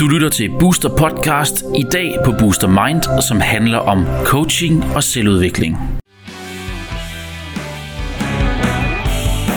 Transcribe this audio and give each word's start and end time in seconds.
Du 0.00 0.06
lytter 0.06 0.28
til 0.32 0.50
Booster 0.60 0.88
Podcast 0.88 1.64
i 1.76 1.84
dag 1.92 2.16
på 2.24 2.34
Booster 2.38 2.86
Mind, 2.86 3.22
som 3.28 3.40
handler 3.40 3.78
om 3.78 4.06
coaching 4.24 4.84
og 4.94 5.02
selvudvikling. 5.02 5.78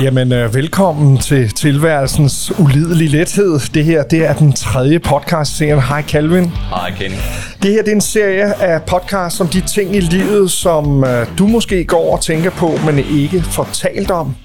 Jamen, 0.02 0.34
øh, 0.34 0.56
velkommen 0.56 1.18
til 1.18 1.50
tilværelsens 1.50 2.60
ulidelige 2.60 3.10
lethed. 3.10 3.60
Det 3.74 3.86
her, 3.86 4.04
det 4.04 4.26
er 4.26 4.34
den 4.34 4.54
tredje 4.54 5.00
podcast-serien. 5.00 5.82
Hej 5.82 6.04
Calvin. 6.04 6.46
Hej 6.50 6.92
Kenny. 6.92 7.18
Det 7.64 7.72
her 7.72 7.82
det 7.82 7.92
er 7.92 7.96
en 7.96 8.02
serie 8.02 8.62
af 8.62 8.84
podcasts 8.84 9.42
om 9.42 9.48
de 9.48 9.62
ting 9.62 9.96
i 9.96 10.00
livet, 10.00 10.52
som 10.52 11.04
øh, 11.04 11.28
du 11.38 11.48
måske 11.48 11.86
går 11.86 12.16
og 12.16 12.22
tænker 12.22 12.50
på, 12.50 12.72
men 12.86 13.00
ikke 13.00 13.42
får 13.42 13.70
talt 13.74 14.12
om. 14.12 14.36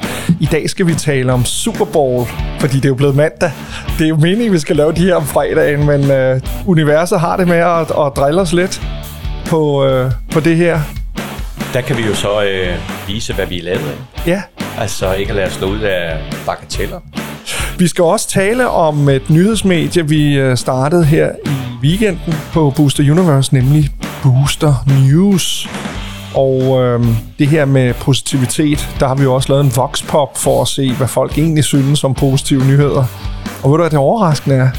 I 0.40 0.46
dag 0.52 0.70
skal 0.70 0.86
vi 0.86 0.95
tale 0.95 1.32
om 1.32 1.45
Super 1.45 1.84
Bowl, 1.84 2.27
fordi 2.61 2.77
det 2.77 2.84
er 2.84 2.88
jo 2.88 2.95
blevet 2.95 3.16
mandag. 3.16 3.52
Det 3.98 4.05
er 4.05 4.09
jo 4.09 4.16
meningen, 4.16 4.52
vi 4.52 4.59
skal 4.59 4.77
lave 4.77 4.92
de 4.92 5.00
her 5.00 5.14
om 5.14 5.27
fredagen, 5.27 5.87
men 5.87 6.10
øh, 6.10 6.41
universet 6.66 7.20
har 7.20 7.37
det 7.37 7.48
med 7.48 7.56
at, 7.56 7.91
at 7.91 8.12
drille 8.16 8.41
os 8.41 8.52
lidt 8.52 8.83
på, 9.47 9.84
øh, 9.86 10.10
på 10.33 10.41
det 10.41 10.56
her. 10.56 10.80
Der 11.73 11.80
kan 11.80 11.97
vi 11.97 12.02
jo 12.02 12.14
så 12.14 12.42
øh, 12.42 12.77
vise, 13.06 13.34
hvad 13.34 13.47
vi 13.47 13.59
er 13.59 13.62
lavet 13.62 13.78
af. 13.78 14.27
Ja, 14.27 14.42
Altså 14.78 15.14
ikke 15.14 15.30
at 15.30 15.36
lade 15.36 15.47
os 15.47 15.52
slå 15.52 15.66
ud 15.66 15.80
af 15.80 16.19
bagateller. 16.47 17.00
Vi 17.78 17.88
skal 17.88 18.05
også 18.05 18.28
tale 18.28 18.69
om 18.69 19.08
et 19.08 19.30
nyhedsmedie, 19.30 20.08
vi 20.08 20.34
øh, 20.38 20.56
startede 20.56 21.05
her 21.05 21.30
i 21.47 21.50
weekenden 21.83 22.34
på 22.52 22.72
Booster 22.77 23.11
Universe, 23.11 23.55
nemlig 23.55 23.91
Booster 24.22 24.84
News. 24.86 25.69
Og 26.36 26.82
øh, 26.82 27.06
det 27.38 27.46
her 27.48 27.64
med 27.64 27.95
positivitet, 27.95 28.88
der 29.00 29.08
har 29.08 29.14
vi 29.14 29.22
jo 29.22 29.34
også 29.34 29.52
lavet 29.52 29.64
en 29.64 29.72
voxpop 29.77 30.38
for 30.38 30.62
at 30.62 30.68
se, 30.68 30.94
hvad 30.94 31.08
folk 31.08 31.38
egentlig 31.38 31.64
synes 31.64 32.04
om 32.04 32.14
positive 32.14 32.64
nyheder. 32.64 33.04
Og 33.62 33.70
ved 33.70 33.77
du 33.78 33.82
hvad 33.82 33.90
det 33.90 33.98
overraskende 33.98 34.56
er? 34.56 34.70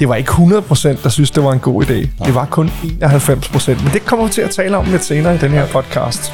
Det 0.00 0.08
var 0.08 0.14
ikke 0.14 0.30
100%, 0.30 1.02
der 1.02 1.08
synes, 1.08 1.30
det 1.30 1.44
var 1.44 1.52
en 1.52 1.58
god 1.58 1.84
idé. 1.84 2.24
Det 2.24 2.34
var 2.34 2.46
kun 2.46 2.68
91%, 2.68 3.68
men 3.84 3.92
det 3.92 4.04
kommer 4.04 4.26
vi 4.26 4.32
til 4.32 4.42
at 4.42 4.50
tale 4.50 4.76
om 4.76 4.84
lidt 4.84 5.04
senere 5.04 5.34
i 5.34 5.38
den 5.38 5.50
her 5.50 5.66
podcast. 5.66 6.32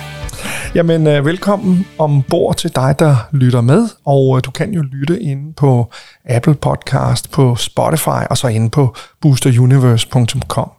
Jamen, 0.75 1.07
øh, 1.07 1.27
velkommen 1.27 1.87
ombord 1.99 2.57
til 2.57 2.75
dig, 2.77 2.95
der 2.99 3.17
lytter 3.33 3.61
med, 3.61 3.89
og 4.05 4.37
øh, 4.37 4.43
du 4.45 4.51
kan 4.51 4.75
jo 4.75 4.83
lytte 4.83 5.23
inde 5.23 5.53
på 5.53 5.93
Apple 6.29 6.55
Podcast, 6.55 7.31
på 7.31 7.57
Spotify, 7.57 8.27
og 8.31 8.39
så 8.39 8.49
inde 8.49 8.71
på 8.71 8.95
boosteruniverse.com. 9.21 10.71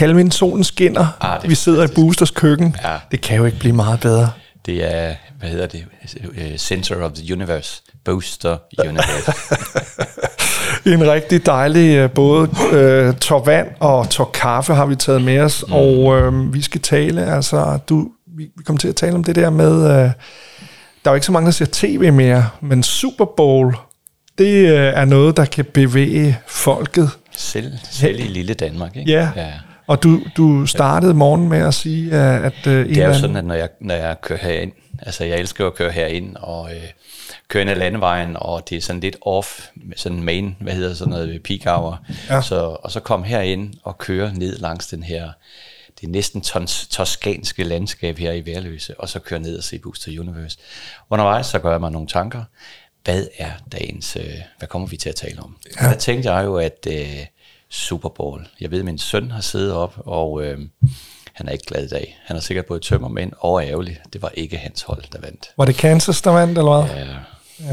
Calvin, 0.00 0.30
solen 0.30 0.64
skinner. 0.64 1.06
Ah, 1.20 1.50
Vi 1.50 1.54
sidder 1.54 1.84
i 1.84 1.88
Boosters 1.94 2.30
køkken. 2.30 2.76
Ja. 2.84 2.96
Det 3.10 3.20
kan 3.20 3.36
jo 3.36 3.44
ikke 3.44 3.58
blive 3.58 3.74
meget 3.74 4.00
bedre. 4.00 4.30
Det 4.66 4.94
er, 4.94 5.14
hvad 5.38 5.48
hedder 5.48 5.66
det, 5.66 5.84
Øh, 6.36 6.56
Center 6.56 7.02
of 7.04 7.12
the 7.12 7.34
Universe. 7.34 7.82
Booster 8.04 8.56
Universe. 8.78 9.32
En 10.94 11.10
rigtig 11.10 11.46
dejlig 11.46 11.96
øh, 11.96 12.10
både 12.10 12.48
øh, 12.72 13.14
tår 13.14 13.44
vand 13.44 13.68
og 13.80 14.10
tår 14.10 14.30
kaffe 14.34 14.74
har 14.74 14.86
vi 14.86 14.96
taget 14.96 15.22
med 15.22 15.40
os, 15.40 15.64
mm. 15.66 15.72
og 15.72 16.16
øh, 16.16 16.54
vi 16.54 16.62
skal 16.62 16.80
tale, 16.80 17.34
altså 17.34 17.78
du, 17.88 18.08
vi, 18.36 18.42
vi 18.56 18.62
kommer 18.64 18.80
til 18.80 18.88
at 18.88 18.96
tale 18.96 19.14
om 19.14 19.24
det 19.24 19.34
der 19.34 19.50
med, 19.50 19.84
øh, 19.84 19.90
der 19.90 20.10
er 21.04 21.10
jo 21.10 21.14
ikke 21.14 21.26
så 21.26 21.32
mange, 21.32 21.46
der 21.46 21.52
ser 21.52 21.66
tv 21.72 22.12
mere, 22.12 22.48
men 22.60 22.82
Super 22.82 23.24
Bowl, 23.36 23.76
det 24.38 24.68
øh, 24.68 24.92
er 24.94 25.04
noget, 25.04 25.36
der 25.36 25.44
kan 25.44 25.64
bevæge 25.64 26.38
folket. 26.46 27.10
selv, 27.36 27.72
selv 27.90 28.20
i 28.20 28.22
lille 28.22 28.54
Danmark, 28.54 28.96
ikke? 28.96 29.12
Ja, 29.12 29.28
ja. 29.36 29.50
Og 29.90 30.02
du, 30.02 30.20
du 30.36 30.66
startede 30.66 31.14
morgen 31.14 31.48
med 31.48 31.58
at 31.58 31.74
sige, 31.74 32.04
øh, 32.04 32.44
at 32.44 32.66
øh, 32.66 32.88
Det 32.88 32.98
er 32.98 33.06
jo 33.06 33.14
sådan, 33.14 33.36
at 33.36 33.44
når 33.44 33.54
jeg, 33.54 33.68
når 33.80 33.94
jeg 33.94 34.20
kører 34.20 34.38
herind, 34.38 34.72
altså 34.98 35.24
jeg 35.24 35.38
elsker 35.38 35.66
at 35.66 35.74
køre 35.74 35.90
herind 35.90 36.36
og 36.36 36.70
øh, 36.74 36.82
køre 37.48 37.62
ind 37.62 37.70
ad 37.70 37.76
landevejen, 37.76 38.36
og 38.36 38.68
det 38.68 38.76
er 38.76 38.80
sådan 38.80 39.00
lidt 39.00 39.16
off, 39.20 39.66
sådan 39.96 40.22
main, 40.22 40.56
hvad 40.60 40.72
hedder 40.72 40.94
sådan 40.94 41.10
noget, 41.10 41.42
peak 41.42 41.64
hour. 41.64 42.00
Ja. 42.30 42.42
Så, 42.42 42.76
og 42.82 42.90
så 42.90 43.00
kom 43.00 43.22
herind 43.24 43.74
og 43.82 43.98
køre 43.98 44.34
ned 44.34 44.58
langs 44.58 44.86
den 44.86 45.02
her, 45.02 45.30
det 46.00 46.06
er 46.06 46.10
næsten 46.10 46.40
tons, 46.40 46.86
toskanske 46.90 47.64
landskab 47.64 48.18
her 48.18 48.32
i 48.32 48.46
Værløse, 48.46 49.00
og 49.00 49.08
så 49.08 49.18
køre 49.18 49.40
ned 49.40 49.58
og 49.58 49.64
se 49.64 49.78
Booster 49.78 50.20
Universe. 50.20 50.58
Undervejs 51.10 51.46
så 51.46 51.58
gør 51.58 51.70
jeg 51.70 51.80
mig 51.80 51.90
nogle 51.90 52.08
tanker. 52.08 52.44
Hvad 53.04 53.26
er 53.38 53.50
dagens, 53.72 54.16
øh, 54.16 54.34
hvad 54.58 54.68
kommer 54.68 54.88
vi 54.88 54.96
til 54.96 55.08
at 55.08 55.14
tale 55.14 55.42
om? 55.42 55.56
Ja. 55.80 55.86
Der 55.86 55.94
tænkte 55.94 56.32
jeg 56.32 56.44
jo, 56.44 56.56
at 56.56 56.86
øh, 56.90 57.26
Super 57.70 58.08
Bowl, 58.08 58.46
jeg 58.60 58.70
ved, 58.70 58.78
at 58.78 58.84
min 58.84 58.98
søn 58.98 59.30
har 59.30 59.40
siddet 59.40 59.72
op, 59.74 59.94
og 60.06 60.42
øh, 60.44 60.58
han 61.32 61.48
er 61.48 61.52
ikke 61.52 61.64
glad 61.66 61.84
i 61.84 61.88
dag. 61.88 62.18
Han 62.26 62.36
er 62.36 62.40
sikkert 62.40 62.66
både 62.66 62.80
tømmermænd 62.80 63.32
og 63.38 63.64
ærgerlig. 63.64 63.98
Det 64.12 64.22
var 64.22 64.30
ikke 64.34 64.56
hans 64.56 64.82
hold, 64.82 65.02
der 65.12 65.18
vandt. 65.20 65.50
Var 65.58 65.64
det 65.64 65.76
Kansas, 65.76 66.22
der 66.22 66.30
vandt, 66.30 66.58
eller 66.58 66.82
hvad? 66.82 66.96
Ja. 66.96 67.06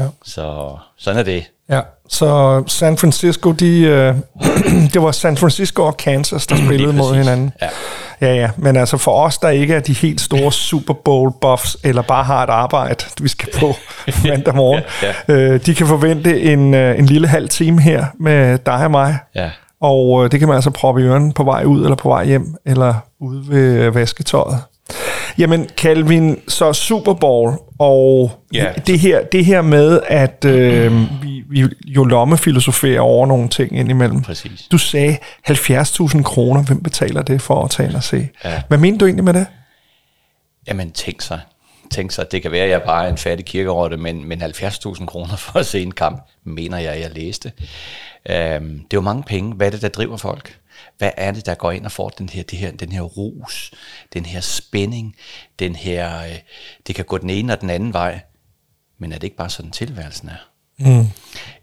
Ja. 0.02 0.08
Så 0.24 0.76
sådan 0.96 1.18
er 1.20 1.24
det. 1.24 1.44
Ja, 1.70 1.80
så 2.08 2.62
San 2.66 2.96
Francisco, 2.98 3.52
de, 3.52 3.80
øh, 3.80 4.14
det 4.92 5.02
var 5.02 5.12
San 5.12 5.36
Francisco 5.36 5.82
og 5.82 5.96
Kansas, 5.96 6.46
der 6.46 6.56
spillede 6.66 6.92
mod 6.92 7.14
hinanden. 7.14 7.52
Ja. 7.62 7.68
Ja, 8.20 8.34
ja, 8.34 8.50
men 8.56 8.76
altså 8.76 8.96
for 8.96 9.24
os, 9.24 9.38
der 9.38 9.48
ikke 9.48 9.74
er 9.74 9.80
de 9.80 9.92
helt 9.92 10.20
store 10.20 10.52
Super 10.70 10.94
Bowl 10.94 11.32
buffs, 11.40 11.76
eller 11.84 12.02
bare 12.02 12.24
har 12.24 12.42
et 12.44 12.50
arbejde, 12.50 13.04
vi 13.22 13.28
skal 13.28 13.48
på 13.60 13.74
mandag 14.28 14.54
morgen, 14.54 14.82
Ja, 15.02 15.14
Øh, 15.34 15.66
de 15.66 15.74
kan 15.74 15.86
forvente 15.86 16.42
en, 16.42 16.74
øh, 16.74 16.98
en 16.98 17.06
lille 17.06 17.28
halv 17.28 17.48
time 17.48 17.80
her 17.82 18.06
med 18.20 18.58
dig 18.58 18.84
og 18.84 18.90
mig. 18.90 19.18
Ja. 19.34 19.50
Og 19.80 20.24
øh, 20.24 20.30
det 20.30 20.38
kan 20.38 20.48
man 20.48 20.54
altså 20.54 20.70
proppe 20.70 21.00
i 21.00 21.04
ørenen 21.04 21.32
på 21.32 21.44
vej 21.44 21.64
ud, 21.64 21.82
eller 21.82 21.96
på 21.96 22.08
vej 22.08 22.24
hjem, 22.24 22.54
eller 22.66 22.94
ude 23.20 23.48
ved 23.48 23.80
øh, 23.82 23.94
vasketøjet. 23.94 24.58
Jamen, 25.38 25.68
Calvin, 25.76 26.36
så 26.48 26.72
Super 26.72 27.14
Bowl, 27.14 27.54
og 27.78 28.30
Ja. 28.54 28.66
det, 28.86 28.98
her, 28.98 29.24
det 29.24 29.44
her 29.44 29.62
med, 29.62 30.00
at 30.06 30.44
øh, 30.44 30.92
vi, 31.22 31.44
vi 31.50 31.64
jo 31.86 32.04
lommefilosoferer 32.04 33.00
over 33.00 33.26
nogle 33.26 33.48
ting 33.48 33.78
indimellem. 33.78 34.22
Præcis. 34.22 34.68
Du 34.72 34.78
sagde 34.78 35.16
70.000 35.50 36.22
kroner. 36.22 36.62
Hvem 36.62 36.82
betaler 36.82 37.22
det 37.22 37.42
for 37.42 37.64
at 37.64 37.70
tage 37.70 37.96
og 37.96 38.02
se? 38.02 38.28
Ja. 38.44 38.62
Hvad 38.68 38.78
mener 38.78 38.98
du 38.98 39.04
egentlig 39.04 39.24
med 39.24 39.34
det? 39.34 39.46
Jamen 40.68 40.90
tænk 40.90 41.20
sig. 41.22 41.40
Tænk 41.90 42.10
sig, 42.12 42.32
det 42.32 42.42
kan 42.42 42.52
være, 42.52 42.64
at 42.64 42.70
jeg 42.70 42.82
bare 42.82 43.04
er 43.06 43.10
en 43.10 43.16
fattig 43.18 43.46
kirkerotte, 43.46 43.96
men, 43.96 44.28
men 44.28 44.42
70.000 44.42 45.06
kroner 45.06 45.36
for 45.36 45.58
at 45.58 45.66
se 45.66 45.82
en 45.82 45.92
kamp, 45.92 46.22
mener 46.44 46.78
jeg, 46.78 47.00
jeg 47.00 47.10
læste. 47.14 47.52
Øhm, 48.28 48.78
det 48.78 48.84
er 48.84 48.94
jo 48.94 49.00
mange 49.00 49.22
penge. 49.22 49.54
Hvad 49.54 49.66
er 49.66 49.70
det, 49.70 49.82
der 49.82 49.88
driver 49.88 50.16
folk? 50.16 50.60
Hvad 50.98 51.10
er 51.16 51.32
det, 51.32 51.46
der 51.46 51.54
går 51.54 51.70
ind 51.70 51.84
og 51.84 51.92
får 51.92 52.08
den 52.08 52.28
her, 52.28 52.42
det 52.42 52.58
her, 52.58 52.70
den 52.70 52.92
her 52.92 53.02
rus, 53.02 53.72
den 54.12 54.26
her 54.26 54.40
spænding, 54.40 55.16
den 55.58 55.76
her, 55.76 56.22
øh, 56.24 56.38
det 56.86 56.94
kan 56.94 57.04
gå 57.04 57.18
den 57.18 57.30
ene 57.30 57.52
og 57.52 57.60
den 57.60 57.70
anden 57.70 57.92
vej, 57.92 58.20
men 58.98 59.12
er 59.12 59.16
det 59.16 59.24
ikke 59.24 59.36
bare 59.36 59.50
sådan 59.50 59.70
tilværelsen 59.70 60.28
er? 60.28 60.48
Mm. 60.78 61.06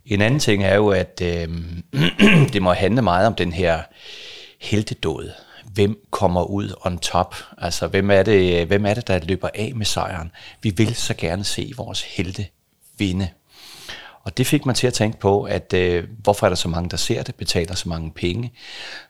En 0.05 0.21
anden 0.21 0.39
ting 0.39 0.63
er 0.63 0.75
jo, 0.75 0.89
at 0.89 1.21
øh, 1.23 1.47
det 2.53 2.61
må 2.61 2.73
handle 2.73 3.01
meget 3.01 3.27
om 3.27 3.35
den 3.35 3.53
her 3.53 3.81
heltedåd. 4.61 5.31
Hvem 5.73 5.99
kommer 6.11 6.43
ud 6.43 6.73
on 6.81 6.97
top? 6.97 7.35
Altså, 7.57 7.87
hvem 7.87 8.11
er, 8.11 8.23
det, 8.23 8.67
hvem 8.67 8.85
er 8.85 8.93
det, 8.93 9.07
der 9.07 9.19
løber 9.19 9.49
af 9.53 9.71
med 9.75 9.85
sejren? 9.85 10.31
Vi 10.61 10.69
vil 10.69 10.95
så 10.95 11.13
gerne 11.13 11.43
se 11.43 11.73
vores 11.77 12.01
helte 12.01 12.47
vinde. 12.97 13.29
Og 14.25 14.37
det 14.37 14.47
fik 14.47 14.65
mig 14.65 14.75
til 14.75 14.87
at 14.87 14.93
tænke 14.93 15.19
på, 15.19 15.43
at 15.43 15.73
øh, 15.73 16.07
hvorfor 16.23 16.45
er 16.45 16.49
der 16.49 16.55
så 16.55 16.67
mange, 16.67 16.89
der 16.89 16.97
ser 16.97 17.23
det, 17.23 17.35
betaler 17.35 17.75
så 17.75 17.89
mange 17.89 18.11
penge? 18.11 18.53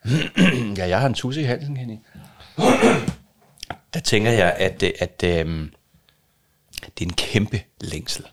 ja, 0.77 0.87
jeg 0.87 0.99
har 0.99 1.07
en 1.07 1.13
tusse 1.13 1.41
i 1.41 1.43
halsen, 1.43 1.77
Henning. 1.77 2.05
Der 3.93 3.99
tænker 3.99 4.31
jeg, 4.31 4.55
at, 4.57 4.83
øh, 4.83 4.91
at 4.99 5.23
øh, 5.23 5.69
det 6.97 7.01
er 7.01 7.05
en 7.05 7.13
kæmpe 7.13 7.61
længsel. 7.81 8.25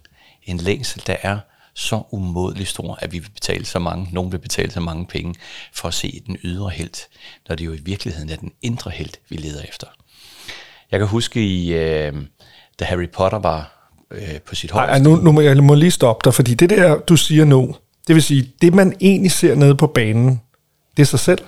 En 0.42 0.56
længsel, 0.56 1.02
der 1.06 1.16
er 1.22 1.38
så 1.74 2.02
umådelig 2.10 2.66
stor, 2.66 2.98
at 3.02 3.12
vi 3.12 3.18
vil 3.18 3.30
betale 3.30 3.64
så 3.64 3.78
mange, 3.78 4.08
nogen 4.12 4.32
vil 4.32 4.38
betale 4.38 4.70
så 4.70 4.80
mange 4.80 5.06
penge 5.06 5.34
for 5.72 5.88
at 5.88 5.94
se 5.94 6.22
den 6.26 6.36
ydre 6.44 6.70
helt, 6.70 7.08
når 7.48 7.56
det 7.56 7.64
jo 7.64 7.72
i 7.72 7.80
virkeligheden 7.82 8.30
er 8.30 8.36
den 8.36 8.52
indre 8.62 8.90
helt, 8.90 9.20
vi 9.28 9.36
leder 9.36 9.62
efter. 9.62 9.86
Jeg 10.90 11.00
kan 11.00 11.08
huske 11.08 11.46
i, 11.46 11.72
øh, 11.72 12.14
da 12.80 12.84
Harry 12.84 13.08
Potter 13.08 13.38
var 13.38 13.81
øh, 14.14 14.40
på 14.48 14.54
sit 14.54 14.70
Ej, 14.70 14.86
højeste. 14.86 15.02
nu, 15.08 15.16
nu 15.16 15.32
må 15.32 15.40
jeg 15.40 15.56
må 15.56 15.74
lige 15.74 15.90
stoppe 15.90 16.24
dig, 16.24 16.34
fordi 16.34 16.54
det 16.54 16.70
der, 16.70 16.96
du 16.98 17.16
siger 17.16 17.44
nu, 17.44 17.74
det 18.06 18.14
vil 18.14 18.22
sige, 18.22 18.48
det 18.62 18.74
man 18.74 18.96
egentlig 19.00 19.32
ser 19.32 19.54
nede 19.54 19.74
på 19.74 19.86
banen, 19.86 20.40
det 20.96 21.02
er 21.02 21.06
sig 21.06 21.20
selv. 21.20 21.38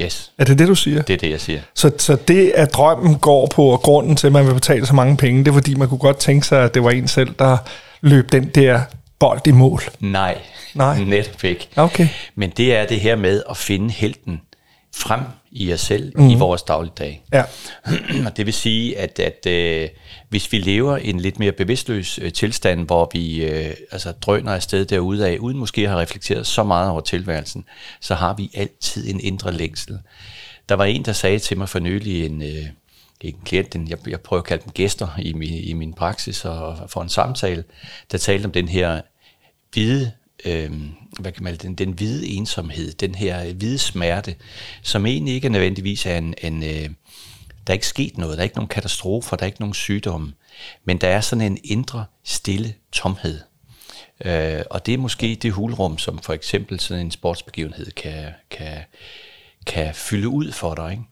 Yes, 0.00 0.32
Er 0.38 0.44
det 0.44 0.58
det, 0.58 0.68
du 0.68 0.74
siger? 0.74 1.02
det 1.02 1.14
er 1.14 1.18
det, 1.18 1.30
jeg 1.30 1.40
siger. 1.40 1.60
Så, 1.74 1.90
så 1.98 2.16
det, 2.28 2.52
at 2.54 2.72
drømmen 2.74 3.18
går 3.18 3.46
på, 3.54 3.64
og 3.64 3.80
grunden 3.80 4.16
til, 4.16 4.26
at 4.26 4.32
man 4.32 4.46
vil 4.46 4.54
betale 4.54 4.86
så 4.86 4.94
mange 4.94 5.16
penge, 5.16 5.44
det 5.44 5.48
er, 5.50 5.54
fordi 5.54 5.74
man 5.74 5.88
kunne 5.88 5.98
godt 5.98 6.18
tænke 6.18 6.46
sig, 6.46 6.62
at 6.64 6.74
det 6.74 6.84
var 6.84 6.90
en 6.90 7.08
selv, 7.08 7.34
der 7.38 7.56
løb 8.00 8.32
den 8.32 8.48
der 8.48 8.80
bold 9.18 9.46
i 9.46 9.50
mål. 9.50 9.80
Nej, 10.00 10.38
Nej. 10.74 10.98
netop 11.04 11.44
ikke. 11.44 11.68
Okay. 11.76 12.08
Men 12.34 12.50
det 12.56 12.76
er 12.76 12.86
det 12.86 13.00
her 13.00 13.16
med 13.16 13.42
at 13.50 13.56
finde 13.56 13.90
helten 13.90 14.40
frem 14.96 15.20
i 15.56 15.72
os 15.72 15.80
selv 15.80 16.12
mm. 16.18 16.28
i 16.28 16.34
vores 16.34 16.62
dagligdag. 16.62 17.22
Ja. 17.32 17.42
Og 18.26 18.36
det 18.36 18.46
vil 18.46 18.54
sige, 18.54 18.98
at, 18.98 19.18
at 19.18 19.46
øh, 19.46 19.88
hvis 20.28 20.52
vi 20.52 20.58
lever 20.58 20.96
i 20.96 21.10
en 21.10 21.20
lidt 21.20 21.38
mere 21.38 21.52
bevidstløs 21.52 22.18
øh, 22.22 22.32
tilstand, 22.32 22.86
hvor 22.86 23.10
vi 23.12 23.44
øh, 23.44 23.74
altså 23.92 24.12
drøner 24.12 24.52
afsted 24.52 24.84
derude 24.84 25.28
af, 25.28 25.36
uden 25.38 25.58
måske 25.58 25.82
at 25.82 25.88
have 25.88 26.00
reflekteret 26.00 26.46
så 26.46 26.62
meget 26.62 26.90
over 26.90 27.00
tilværelsen, 27.00 27.64
så 28.00 28.14
har 28.14 28.34
vi 28.34 28.50
altid 28.54 29.10
en 29.10 29.20
indre 29.20 29.52
længsel. 29.52 29.98
Der 30.68 30.74
var 30.74 30.84
en, 30.84 31.04
der 31.04 31.12
sagde 31.12 31.38
til 31.38 31.58
mig 31.58 31.68
for 31.68 31.78
nylig, 31.78 32.26
en, 32.26 32.42
øh, 32.42 32.66
ikke 33.20 33.36
en 33.38 33.44
klient, 33.44 33.72
den, 33.72 33.88
jeg, 33.88 33.98
jeg 34.08 34.20
prøver 34.20 34.40
at 34.40 34.46
kalde 34.46 34.64
dem 34.64 34.72
gæster 34.72 35.08
i 35.18 35.32
min, 35.32 35.54
i 35.54 35.72
min 35.72 35.94
praksis 35.94 36.44
og 36.44 36.78
for 36.88 37.02
en 37.02 37.08
samtale, 37.08 37.64
der 38.12 38.18
talte 38.18 38.46
om 38.46 38.52
den 38.52 38.68
her 38.68 39.00
hvide, 39.72 40.12
øh, 40.44 40.72
hvad 41.20 41.32
kan 41.32 41.44
man 41.44 41.56
den, 41.56 41.74
den 41.74 41.92
hvide 41.92 42.26
ensomhed, 42.26 42.92
den 42.92 43.14
her 43.14 43.52
hvide 43.52 43.78
smerte, 43.78 44.34
som 44.82 45.06
egentlig 45.06 45.34
ikke 45.34 45.48
nødvendigvis 45.48 46.06
er 46.06 46.18
en, 46.18 46.34
en 46.42 46.62
øh, 46.62 46.90
der 47.66 47.72
er 47.72 47.74
ikke 47.74 47.86
sket 47.86 48.18
noget, 48.18 48.36
der 48.36 48.42
er 48.42 48.44
ikke 48.44 48.56
nogen 48.56 48.68
katastrofer, 48.68 49.36
der 49.36 49.42
er 49.42 49.46
ikke 49.46 49.60
nogen 49.60 49.74
sygdomme, 49.74 50.32
men 50.84 50.98
der 50.98 51.08
er 51.08 51.20
sådan 51.20 51.52
en 51.52 51.58
indre, 51.64 52.04
stille 52.24 52.74
tomhed. 52.92 53.40
Øh, 54.24 54.62
og 54.70 54.86
det 54.86 54.94
er 54.94 54.98
måske 54.98 55.34
det 55.42 55.52
hulrum, 55.52 55.98
som 55.98 56.18
for 56.18 56.32
eksempel 56.32 56.80
sådan 56.80 57.06
en 57.06 57.10
sportsbegivenhed 57.10 57.90
kan, 57.90 58.32
kan, 58.50 58.78
kan 59.66 59.94
fylde 59.94 60.28
ud 60.28 60.52
for 60.52 60.74
dig. 60.74 60.90
Ikke? 60.90 61.02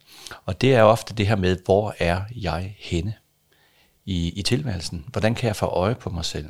Og 0.44 0.60
det 0.60 0.74
er 0.74 0.82
ofte 0.82 1.14
det 1.14 1.26
her 1.26 1.36
med, 1.36 1.58
hvor 1.64 1.94
er 1.98 2.20
jeg 2.36 2.76
henne 2.78 3.14
i, 4.04 4.28
i 4.28 4.42
tilværelsen? 4.42 5.04
Hvordan 5.08 5.34
kan 5.34 5.46
jeg 5.46 5.56
få 5.56 5.66
øje 5.66 5.94
på 5.94 6.10
mig 6.10 6.24
selv? 6.24 6.46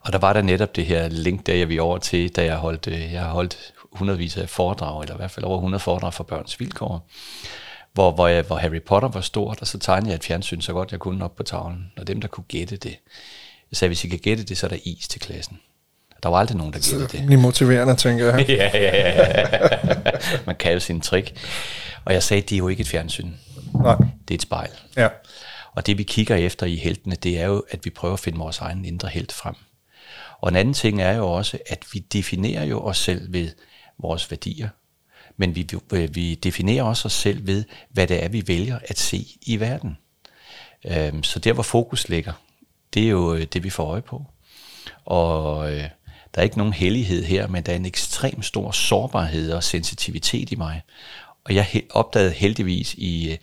Og 0.00 0.12
der 0.12 0.18
var 0.18 0.32
der 0.32 0.42
netop 0.42 0.76
det 0.76 0.86
her 0.86 1.08
link, 1.08 1.46
der 1.46 1.54
jeg 1.54 1.68
vi 1.68 1.78
over 1.78 1.98
til, 1.98 2.28
da 2.28 2.44
jeg 2.44 2.56
holdt, 2.56 2.86
øh, 2.86 3.12
jeg 3.12 3.24
holdt 3.24 3.72
hundredvis 3.92 4.36
af 4.36 4.48
foredrag, 4.48 5.02
eller 5.02 5.14
i 5.14 5.16
hvert 5.16 5.30
fald 5.30 5.44
over 5.44 5.56
100 5.56 5.80
foredrag 5.80 6.14
for 6.14 6.24
børns 6.24 6.60
vilkår, 6.60 7.08
hvor, 7.92 8.10
hvor, 8.10 8.28
jeg, 8.28 8.42
hvor 8.42 8.56
Harry 8.56 8.82
Potter 8.82 9.08
var 9.08 9.20
stort, 9.20 9.60
og 9.60 9.66
så 9.66 9.78
tegnede 9.78 10.10
jeg 10.10 10.14
et 10.14 10.24
fjernsyn 10.24 10.60
så 10.60 10.72
godt 10.72 10.92
jeg 10.92 11.00
kunne 11.00 11.24
op 11.24 11.36
på 11.36 11.42
tavlen. 11.42 11.92
Og 11.98 12.06
dem, 12.06 12.20
der 12.20 12.28
kunne 12.28 12.44
gætte 12.48 12.76
det, 12.76 12.98
jeg 13.70 13.76
sagde, 13.76 13.88
hvis 13.88 14.04
I 14.04 14.08
kan 14.08 14.18
gætte 14.18 14.44
det, 14.44 14.58
så 14.58 14.66
er 14.66 14.68
der 14.68 14.76
is 14.84 15.08
til 15.08 15.20
klassen. 15.20 15.60
Der 16.22 16.28
var 16.28 16.38
aldrig 16.38 16.56
nogen, 16.56 16.72
der 16.72 16.78
gættede 16.78 17.18
det. 17.18 17.28
Det 17.28 17.38
motiverende, 17.38 17.96
tænker 17.96 18.36
jeg. 18.36 18.48
ja, 18.48 18.70
ja, 18.74 19.58
ja. 19.62 19.68
Man 20.46 20.56
kan 20.56 20.72
jo 20.72 20.80
sin 20.80 21.00
trick. 21.00 21.32
Og 22.04 22.12
jeg 22.12 22.22
sagde, 22.22 22.42
det 22.42 22.52
er 22.52 22.58
jo 22.58 22.68
ikke 22.68 22.80
et 22.80 22.88
fjernsyn. 22.88 23.30
Nej. 23.74 23.96
Det 23.96 24.30
er 24.30 24.34
et 24.34 24.42
spejl. 24.42 24.70
Ja. 24.96 25.08
Og 25.74 25.86
det 25.86 25.98
vi 25.98 26.02
kigger 26.02 26.36
efter 26.36 26.66
i 26.66 26.76
heltene, 26.76 27.14
det 27.14 27.40
er 27.40 27.46
jo, 27.46 27.64
at 27.70 27.84
vi 27.84 27.90
prøver 27.90 28.14
at 28.14 28.20
finde 28.20 28.38
vores 28.38 28.58
egen 28.58 28.84
indre 28.84 29.08
helt 29.08 29.32
frem. 29.32 29.54
Og 30.40 30.48
en 30.48 30.56
anden 30.56 30.74
ting 30.74 31.02
er 31.02 31.12
jo 31.12 31.32
også, 31.32 31.58
at 31.66 31.86
vi 31.92 31.98
definerer 31.98 32.64
jo 32.64 32.80
os 32.80 32.98
selv 32.98 33.32
ved 33.32 33.50
vores 33.98 34.30
værdier. 34.30 34.68
Men 35.36 35.54
vi, 35.54 35.68
øh, 35.92 36.14
vi 36.14 36.34
definerer 36.34 36.82
også 36.82 37.06
os 37.06 37.12
selv 37.12 37.46
ved, 37.46 37.64
hvad 37.90 38.06
det 38.06 38.24
er, 38.24 38.28
vi 38.28 38.42
vælger 38.46 38.78
at 38.84 38.98
se 38.98 39.26
i 39.42 39.60
verden. 39.60 39.96
Øhm, 40.84 41.22
så 41.22 41.38
der, 41.38 41.52
hvor 41.52 41.62
fokus 41.62 42.08
ligger, 42.08 42.32
det 42.94 43.04
er 43.04 43.08
jo 43.08 43.34
øh, 43.34 43.42
det, 43.52 43.64
vi 43.64 43.70
får 43.70 43.84
øje 43.84 44.02
på. 44.02 44.24
Og 45.04 45.72
øh, 45.72 45.88
der 46.34 46.40
er 46.40 46.42
ikke 46.42 46.58
nogen 46.58 46.72
hellighed 46.72 47.24
her, 47.24 47.46
men 47.46 47.62
der 47.62 47.72
er 47.72 47.76
en 47.76 47.86
ekstrem 47.86 48.42
stor 48.42 48.70
sårbarhed 48.70 49.52
og 49.52 49.64
sensitivitet 49.64 50.52
i 50.52 50.56
mig. 50.56 50.82
Og 51.44 51.54
jeg 51.54 51.82
opdagede 51.90 52.30
heldigvis 52.32 52.94
i, 52.94 53.30
øh, 53.30 53.38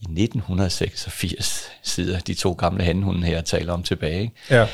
i 0.00 0.04
1986 0.04 1.70
sidder 1.82 2.20
de 2.20 2.34
to 2.34 2.52
gamle 2.52 2.84
handhunde 2.84 3.26
her 3.26 3.38
og 3.38 3.44
taler 3.44 3.72
om 3.72 3.82
tilbage, 3.82 4.20
ikke? 4.20 4.34
ja 4.50 4.66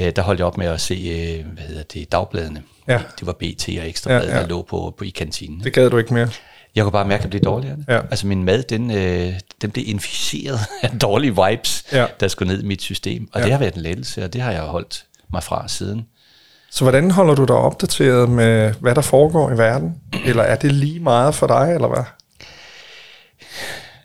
øh, 0.00 0.12
der 0.16 0.22
holdt 0.22 0.38
jeg 0.38 0.46
op 0.46 0.58
med 0.58 0.66
at 0.66 0.80
se, 0.80 0.94
øh, 0.94 1.52
hvad 1.52 1.64
hedder 1.64 1.82
det, 1.82 2.12
dagbladene. 2.12 2.62
Ja. 2.88 3.00
Det 3.20 3.26
var 3.26 3.32
BT 3.32 3.68
og 3.68 3.88
Ekstrabladet, 3.88 4.28
ja, 4.28 4.36
ja. 4.36 4.42
der 4.42 4.48
lå 4.48 4.62
på, 4.62 4.94
på 4.98 5.04
i 5.04 5.08
kantinen. 5.08 5.60
Det 5.64 5.72
gad 5.72 5.90
du 5.90 5.98
ikke 5.98 6.14
mere. 6.14 6.28
Jeg 6.74 6.84
kunne 6.84 6.92
bare 6.92 7.08
mærke, 7.08 7.20
at 7.20 7.22
det 7.22 7.30
blev 7.30 7.52
dårligere. 7.52 7.76
Ja. 7.88 8.00
Altså 8.00 8.26
min 8.26 8.44
mad, 8.44 8.62
den, 8.62 8.90
øh, 8.90 9.32
den 9.62 9.70
blev 9.70 9.84
inficeret 9.88 10.58
af 10.82 10.90
dårlige 10.90 11.30
vibes, 11.30 11.84
ja. 11.92 12.06
der 12.20 12.28
skulle 12.28 12.52
ned 12.52 12.62
i 12.62 12.66
mit 12.66 12.82
system. 12.82 13.28
Og 13.32 13.40
ja. 13.40 13.44
det 13.44 13.52
har 13.52 13.58
været 13.58 13.74
en 13.74 13.80
lettelse, 13.80 14.24
og 14.24 14.32
det 14.32 14.40
har 14.40 14.52
jeg 14.52 14.62
holdt 14.62 15.04
mig 15.32 15.42
fra 15.42 15.68
siden. 15.68 16.06
Så 16.70 16.84
hvordan 16.84 17.10
holder 17.10 17.34
du 17.34 17.44
dig 17.44 17.56
opdateret 17.56 18.28
med, 18.28 18.74
hvad 18.80 18.94
der 18.94 19.00
foregår 19.00 19.50
i 19.50 19.58
verden? 19.58 19.94
Eller 20.24 20.42
er 20.42 20.56
det 20.56 20.72
lige 20.72 21.00
meget 21.00 21.34
for 21.34 21.46
dig, 21.46 21.72
eller 21.74 21.88
hvad? 21.88 22.04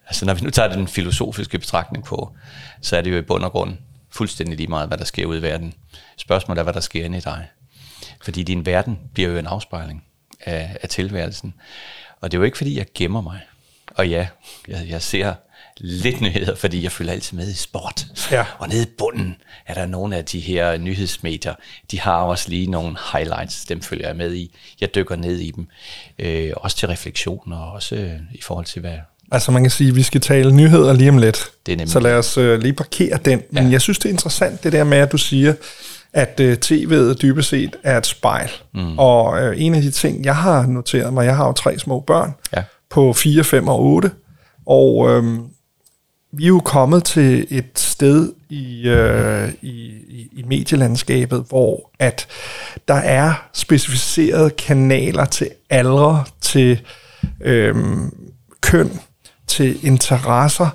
Altså 0.08 0.26
når 0.26 0.34
vi 0.34 0.42
nu 0.42 0.50
tager 0.50 0.74
den 0.74 0.88
filosofiske 0.88 1.58
betragtning 1.58 2.06
på, 2.06 2.30
så 2.82 2.98
er 2.98 3.02
det 3.02 3.12
jo 3.12 3.18
i 3.18 3.22
bund 3.22 3.44
og 3.44 3.52
grund 3.52 3.74
fuldstændig 4.12 4.58
lige 4.58 4.68
meget, 4.68 4.88
hvad 4.88 4.98
der 4.98 5.06
sker 5.06 5.26
ude 5.26 5.40
i 5.40 5.42
verden. 5.42 5.74
Spørgsmålet 6.18 6.60
er, 6.60 6.64
hvad 6.64 6.74
der 6.74 6.80
sker 6.80 7.06
inde 7.06 7.18
i 7.18 7.22
dig. 7.22 7.48
Fordi 8.22 8.44
din 8.44 8.66
verden 8.66 9.00
bliver 9.14 9.30
jo 9.30 9.38
en 9.38 9.48
afspejling 9.48 10.04
af, 10.42 10.78
af 10.82 10.90
tilværelsen. 10.90 11.54
Og 12.22 12.32
det 12.32 12.38
er 12.38 12.40
jo 12.40 12.46
ikke, 12.46 12.58
fordi 12.58 12.78
jeg 12.78 12.86
gemmer 12.94 13.22
mig. 13.22 13.40
Og 13.96 14.10
ja, 14.10 14.28
jeg, 14.68 14.90
jeg 14.90 15.02
ser 15.02 15.34
lidt 15.78 16.22
nyheder, 16.22 16.56
fordi 16.56 16.84
jeg 16.84 16.92
følger 16.92 17.14
altid 17.14 17.38
med 17.38 17.50
i 17.50 17.54
sport. 17.54 18.06
Ja. 18.32 18.46
Og 18.58 18.70
nede 18.70 18.84
i 18.84 18.92
bunden 18.98 19.36
er 19.66 19.74
der 19.74 19.86
nogle 19.86 20.18
af 20.18 20.26
de 20.26 20.40
her 20.40 20.78
nyhedsmedier, 20.78 21.56
de 21.92 22.00
har 22.00 22.22
også 22.22 22.50
lige 22.50 22.68
nogle 22.68 22.98
highlights, 23.14 23.66
dem 23.66 23.82
følger 23.82 24.08
jeg 24.08 24.16
med 24.16 24.34
i. 24.34 24.56
Jeg 24.82 24.96
dykker 24.96 25.16
ned 25.16 25.40
i 25.40 25.52
dem, 25.52 25.68
øh, 26.20 26.52
også 26.56 26.78
til 26.78 26.88
refleksion 26.88 27.54
og 27.54 27.72
også 27.72 27.96
øh, 27.96 28.20
i 28.34 28.42
forhold 28.42 28.66
til, 28.66 28.80
hvad... 28.80 28.98
Altså 29.32 29.52
man 29.52 29.64
kan 29.64 29.72
sige, 29.72 29.90
at 29.90 29.96
vi 29.96 30.04
skal 30.04 30.22
tale 30.22 30.52
nyheder 30.56 30.94
lige 30.94 31.10
om 31.10 31.18
lidt. 31.18 31.52
Det 31.66 31.72
er 31.72 31.76
nemlig 31.78 31.92
Så 31.92 32.00
lad 32.00 32.14
os 32.16 32.38
øh, 32.38 32.60
lige 32.60 32.74
parkere 32.74 33.20
den. 33.26 33.42
Men 33.52 33.64
ja. 33.66 33.70
jeg 33.72 33.82
synes, 33.82 34.00
det 34.00 34.06
er 34.06 34.10
interessant 34.14 34.64
det 34.64 34.72
der 34.72 34.84
med, 34.84 34.98
at 34.98 35.12
du 35.12 35.18
siger, 35.18 35.54
at 36.14 36.40
øh, 36.40 36.58
tv'et 36.66 37.14
dybest 37.14 37.50
set 37.50 37.76
er 37.84 37.98
et 37.98 38.06
spejl. 38.06 38.50
Mm. 38.74 39.00
Og 39.00 39.42
øh, 39.44 39.62
en 39.62 39.76
af 39.76 39.82
de 39.82 39.92
ting, 39.92 40.26
jeg 40.26 40.36
har 40.36 40.66
noteret 40.66 41.14
mig, 41.14 41.26
jeg 41.26 41.36
har 41.36 41.48
jo 41.48 41.54
tre 41.54 41.80
små 41.80 42.00
børn 42.00 42.34
Ja. 42.56 42.64
på 42.90 43.14
4, 43.14 43.44
5 43.44 43.68
og 43.68 43.80
8, 43.82 44.12
og 44.66 45.10
øh, 45.10 45.40
vi 46.34 46.44
er 46.44 46.48
jo 46.48 46.60
kommet 46.60 47.04
til 47.04 47.48
et 47.50 47.66
sted 47.76 48.32
i, 48.50 48.88
øh, 48.88 49.50
i, 49.62 49.70
i, 50.10 50.30
i 50.34 50.44
medielandskabet, 50.48 51.46
hvor 51.50 51.92
at 52.00 52.28
der 52.88 52.94
er 52.94 53.34
specificerede 53.54 54.50
kanaler 54.50 55.26
til 55.26 55.50
aldre, 55.70 56.24
til 56.42 56.82
øh, 57.42 57.76
køn, 58.62 59.00
til 59.52 59.86
interesser, 59.86 60.70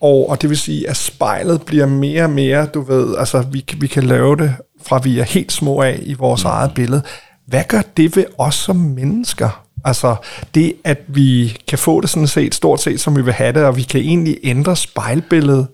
og, 0.00 0.30
og 0.30 0.42
det 0.42 0.50
vil 0.50 0.58
sige, 0.58 0.88
at 0.88 0.96
spejlet 0.96 1.62
bliver 1.62 1.86
mere 1.86 2.22
og 2.22 2.30
mere, 2.30 2.66
du 2.66 2.80
ved, 2.80 3.16
altså 3.18 3.44
vi, 3.52 3.64
vi 3.78 3.86
kan 3.86 4.02
lave 4.02 4.36
det 4.36 4.54
fra 4.86 4.98
vi 4.98 5.18
er 5.18 5.24
helt 5.24 5.52
små 5.52 5.82
af 5.82 5.98
i 6.02 6.14
vores 6.14 6.44
mm. 6.44 6.50
eget 6.50 6.74
billede. 6.74 7.02
Hvad 7.46 7.64
gør 7.68 7.82
det 7.96 8.16
ved 8.16 8.24
os 8.38 8.54
som 8.54 8.76
mennesker? 8.76 9.64
Altså 9.84 10.16
det, 10.54 10.74
at 10.84 10.98
vi 11.08 11.58
kan 11.68 11.78
få 11.78 12.00
det 12.00 12.10
sådan 12.10 12.26
set, 12.26 12.54
stort 12.54 12.80
set 12.80 13.00
som 13.00 13.16
vi 13.16 13.22
vil 13.22 13.32
have 13.32 13.52
det, 13.52 13.64
og 13.64 13.76
vi 13.76 13.82
kan 13.82 14.00
egentlig 14.00 14.38
ændre 14.42 14.76
spejlbilledet, 14.76 15.66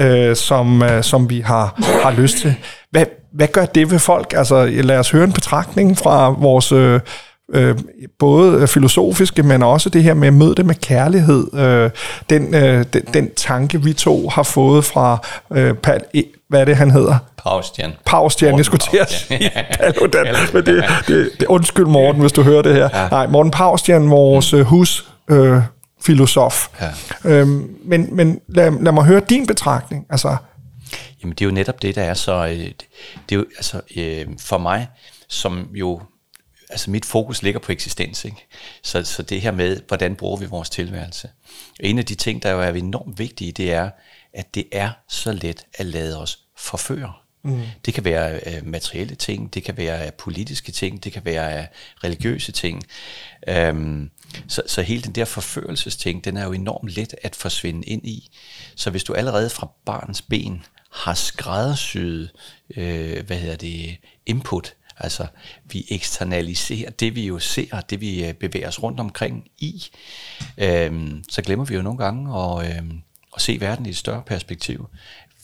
øh, 0.00 0.36
som, 0.36 0.82
øh, 0.82 1.04
som 1.04 1.30
vi 1.30 1.40
har, 1.40 1.74
har 2.02 2.10
lyst 2.10 2.38
til. 2.38 2.54
Hvad, 2.90 3.06
hvad 3.32 3.48
gør 3.48 3.64
det 3.64 3.90
ved 3.90 3.98
folk? 3.98 4.32
Altså 4.36 4.66
lad 4.66 4.98
os 4.98 5.10
høre 5.10 5.24
en 5.24 5.32
betragtning 5.32 5.98
fra 5.98 6.30
vores... 6.30 6.72
Øh, 6.72 7.00
øh, 7.52 7.78
både 8.18 8.66
filosofiske, 8.66 9.42
men 9.42 9.62
også 9.62 9.88
det 9.88 10.02
her 10.02 10.14
med 10.14 10.28
at 10.28 10.34
møde 10.34 10.54
det 10.54 10.66
med 10.66 10.74
kærlighed. 10.74 11.54
Øh, 11.54 11.90
den, 12.30 12.54
øh, 12.54 12.84
den, 12.92 13.02
den 13.14 13.30
tanke, 13.36 13.82
vi 13.82 13.92
to 13.92 14.28
har 14.28 14.42
fået 14.42 14.84
fra, 14.84 15.18
øh, 15.52 15.74
Pal, 15.74 16.00
hvad 16.48 16.60
er 16.60 16.64
det, 16.64 16.76
han 16.76 16.90
hedder? 16.90 17.18
Paustian. 17.44 17.92
Paustian, 18.06 18.56
jeg 18.56 18.64
skulle 18.64 18.80
til 18.90 18.98
at 18.98 19.12
sige 19.12 19.50
Paludan, 19.80 20.26
men 20.52 20.66
det, 20.66 20.84
det, 21.06 21.30
det, 21.40 21.46
undskyld 21.46 21.86
Morten, 21.86 22.20
hvis 22.20 22.32
du 22.32 22.42
hører 22.42 22.62
det 22.62 22.74
her. 22.74 22.88
Ja. 22.94 23.08
Nej, 23.08 23.26
Morten 23.26 23.50
Paustian, 23.50 24.10
vores 24.10 24.52
mm. 24.52 24.64
hus... 24.64 25.06
Øh, 25.30 25.62
filosof. 26.02 26.68
Ja. 26.80 26.90
Øhm, 27.24 27.76
men 27.84 28.16
men 28.16 28.40
lad, 28.48 28.72
lad 28.82 28.92
mig 28.92 29.04
høre 29.04 29.20
din 29.28 29.46
betragtning. 29.46 30.06
Altså, 30.10 30.36
Jamen 31.22 31.34
det 31.34 31.44
er 31.44 31.46
jo 31.46 31.54
netop 31.54 31.82
det, 31.82 31.94
der 31.94 32.02
er 32.02 32.14
så... 32.14 32.46
Øh, 32.46 32.56
det 32.58 32.74
er 33.32 33.36
jo, 33.36 33.44
altså, 33.56 33.80
øh, 33.96 34.26
for 34.38 34.58
mig, 34.58 34.88
som 35.28 35.68
jo... 35.74 36.00
Altså 36.70 36.90
mit 36.90 37.04
fokus 37.04 37.42
ligger 37.42 37.60
på 37.60 37.72
eksistens, 37.72 38.24
ikke? 38.24 38.46
Så, 38.82 39.04
så 39.04 39.22
det 39.22 39.40
her 39.40 39.50
med, 39.50 39.80
hvordan 39.88 40.16
bruger 40.16 40.36
vi 40.36 40.46
vores 40.46 40.70
tilværelse. 40.70 41.30
Og 41.80 41.84
en 41.84 41.98
af 41.98 42.06
de 42.06 42.14
ting, 42.14 42.42
der 42.42 42.50
jo 42.50 42.60
er 42.60 42.68
enormt 42.68 43.18
vigtige, 43.18 43.52
det 43.52 43.72
er, 43.72 43.90
at 44.32 44.54
det 44.54 44.64
er 44.72 44.90
så 45.08 45.32
let 45.32 45.66
at 45.74 45.86
lade 45.86 46.20
os 46.20 46.38
forføre. 46.56 47.12
Mm. 47.42 47.62
Det 47.84 47.94
kan 47.94 48.04
være 48.04 48.40
øh, 48.46 48.66
materielle 48.66 49.14
ting, 49.14 49.54
det 49.54 49.64
kan 49.64 49.76
være 49.76 50.06
øh, 50.06 50.12
politiske 50.12 50.72
ting, 50.72 51.04
det 51.04 51.12
kan 51.12 51.24
være 51.24 51.58
øh, 51.58 51.66
religiøse 52.04 52.52
ting. 52.52 52.82
Øhm, 53.48 54.10
så, 54.48 54.62
så 54.66 54.82
hele 54.82 55.02
den 55.02 55.12
der 55.12 55.24
forførelsesting, 55.24 56.24
den 56.24 56.36
er 56.36 56.44
jo 56.44 56.52
enormt 56.52 56.90
let 56.90 57.14
at 57.22 57.36
forsvinde 57.36 57.86
ind 57.86 58.06
i. 58.06 58.30
Så 58.76 58.90
hvis 58.90 59.04
du 59.04 59.14
allerede 59.14 59.50
fra 59.50 59.70
barns 59.84 60.22
ben 60.22 60.64
har 60.92 61.14
skræddersyet, 61.14 62.30
øh, 62.76 63.26
hvad 63.26 63.36
hedder 63.36 63.56
det, 63.56 63.96
input, 64.26 64.74
altså 65.00 65.26
vi 65.64 65.86
eksternaliserer 65.88 66.90
det, 66.90 67.14
vi 67.14 67.26
jo 67.26 67.38
ser, 67.38 67.80
det 67.80 68.00
vi 68.00 68.24
øh, 68.24 68.34
bevæger 68.34 68.68
os 68.68 68.82
rundt 68.82 69.00
omkring 69.00 69.44
i, 69.58 69.84
øhm, 70.58 71.24
så 71.28 71.42
glemmer 71.42 71.64
vi 71.64 71.74
jo 71.74 71.82
nogle 71.82 71.98
gange 71.98 72.38
at, 72.38 72.76
øhm, 72.76 73.02
at 73.36 73.42
se 73.42 73.60
verden 73.60 73.86
i 73.86 73.88
et 73.88 73.96
større 73.96 74.22
perspektiv. 74.26 74.88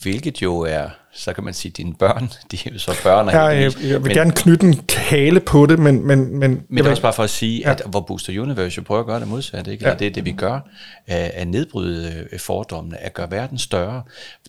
Hvilket 0.01 0.41
jo 0.41 0.59
er, 0.59 0.89
så 1.17 1.33
kan 1.33 1.43
man 1.43 1.53
sige, 1.53 1.71
dine 1.71 1.93
børn, 1.93 2.31
de 2.51 2.57
er 2.65 2.73
jo 2.73 2.79
så 2.79 2.95
børn. 3.03 3.29
ja, 3.29 3.41
jeg, 3.41 3.61
jeg 3.61 3.73
vil 3.81 4.01
men, 4.01 4.11
gerne 4.11 4.31
knytte 4.31 4.67
en 4.67 4.75
kale 4.87 5.39
på 5.39 5.65
det, 5.65 5.79
men... 5.79 6.07
Men, 6.07 6.39
men, 6.39 6.39
men 6.69 6.77
det 6.77 6.85
er 6.85 6.89
også 6.89 7.01
bare 7.01 7.13
for 7.13 7.23
at 7.23 7.29
sige, 7.29 7.59
ja. 7.59 7.71
at 7.71 7.81
hvor 7.85 7.99
Booster 7.99 8.41
Universe 8.41 8.77
jo 8.77 8.83
prøver 8.83 8.99
at 8.99 9.05
gøre 9.05 9.19
det 9.19 9.27
modsatte, 9.27 9.71
ikke? 9.71 9.87
Ja. 9.87 9.93
det 9.93 10.07
er 10.07 10.11
det, 10.11 10.25
vi 10.25 10.31
gør, 10.31 10.59
at, 11.07 11.31
at 11.33 11.47
nedbryde 11.47 12.27
øh, 12.31 12.39
fordommene, 12.39 12.97
at 12.97 13.13
gøre 13.13 13.31
verden 13.31 13.57
større. 13.57 14.03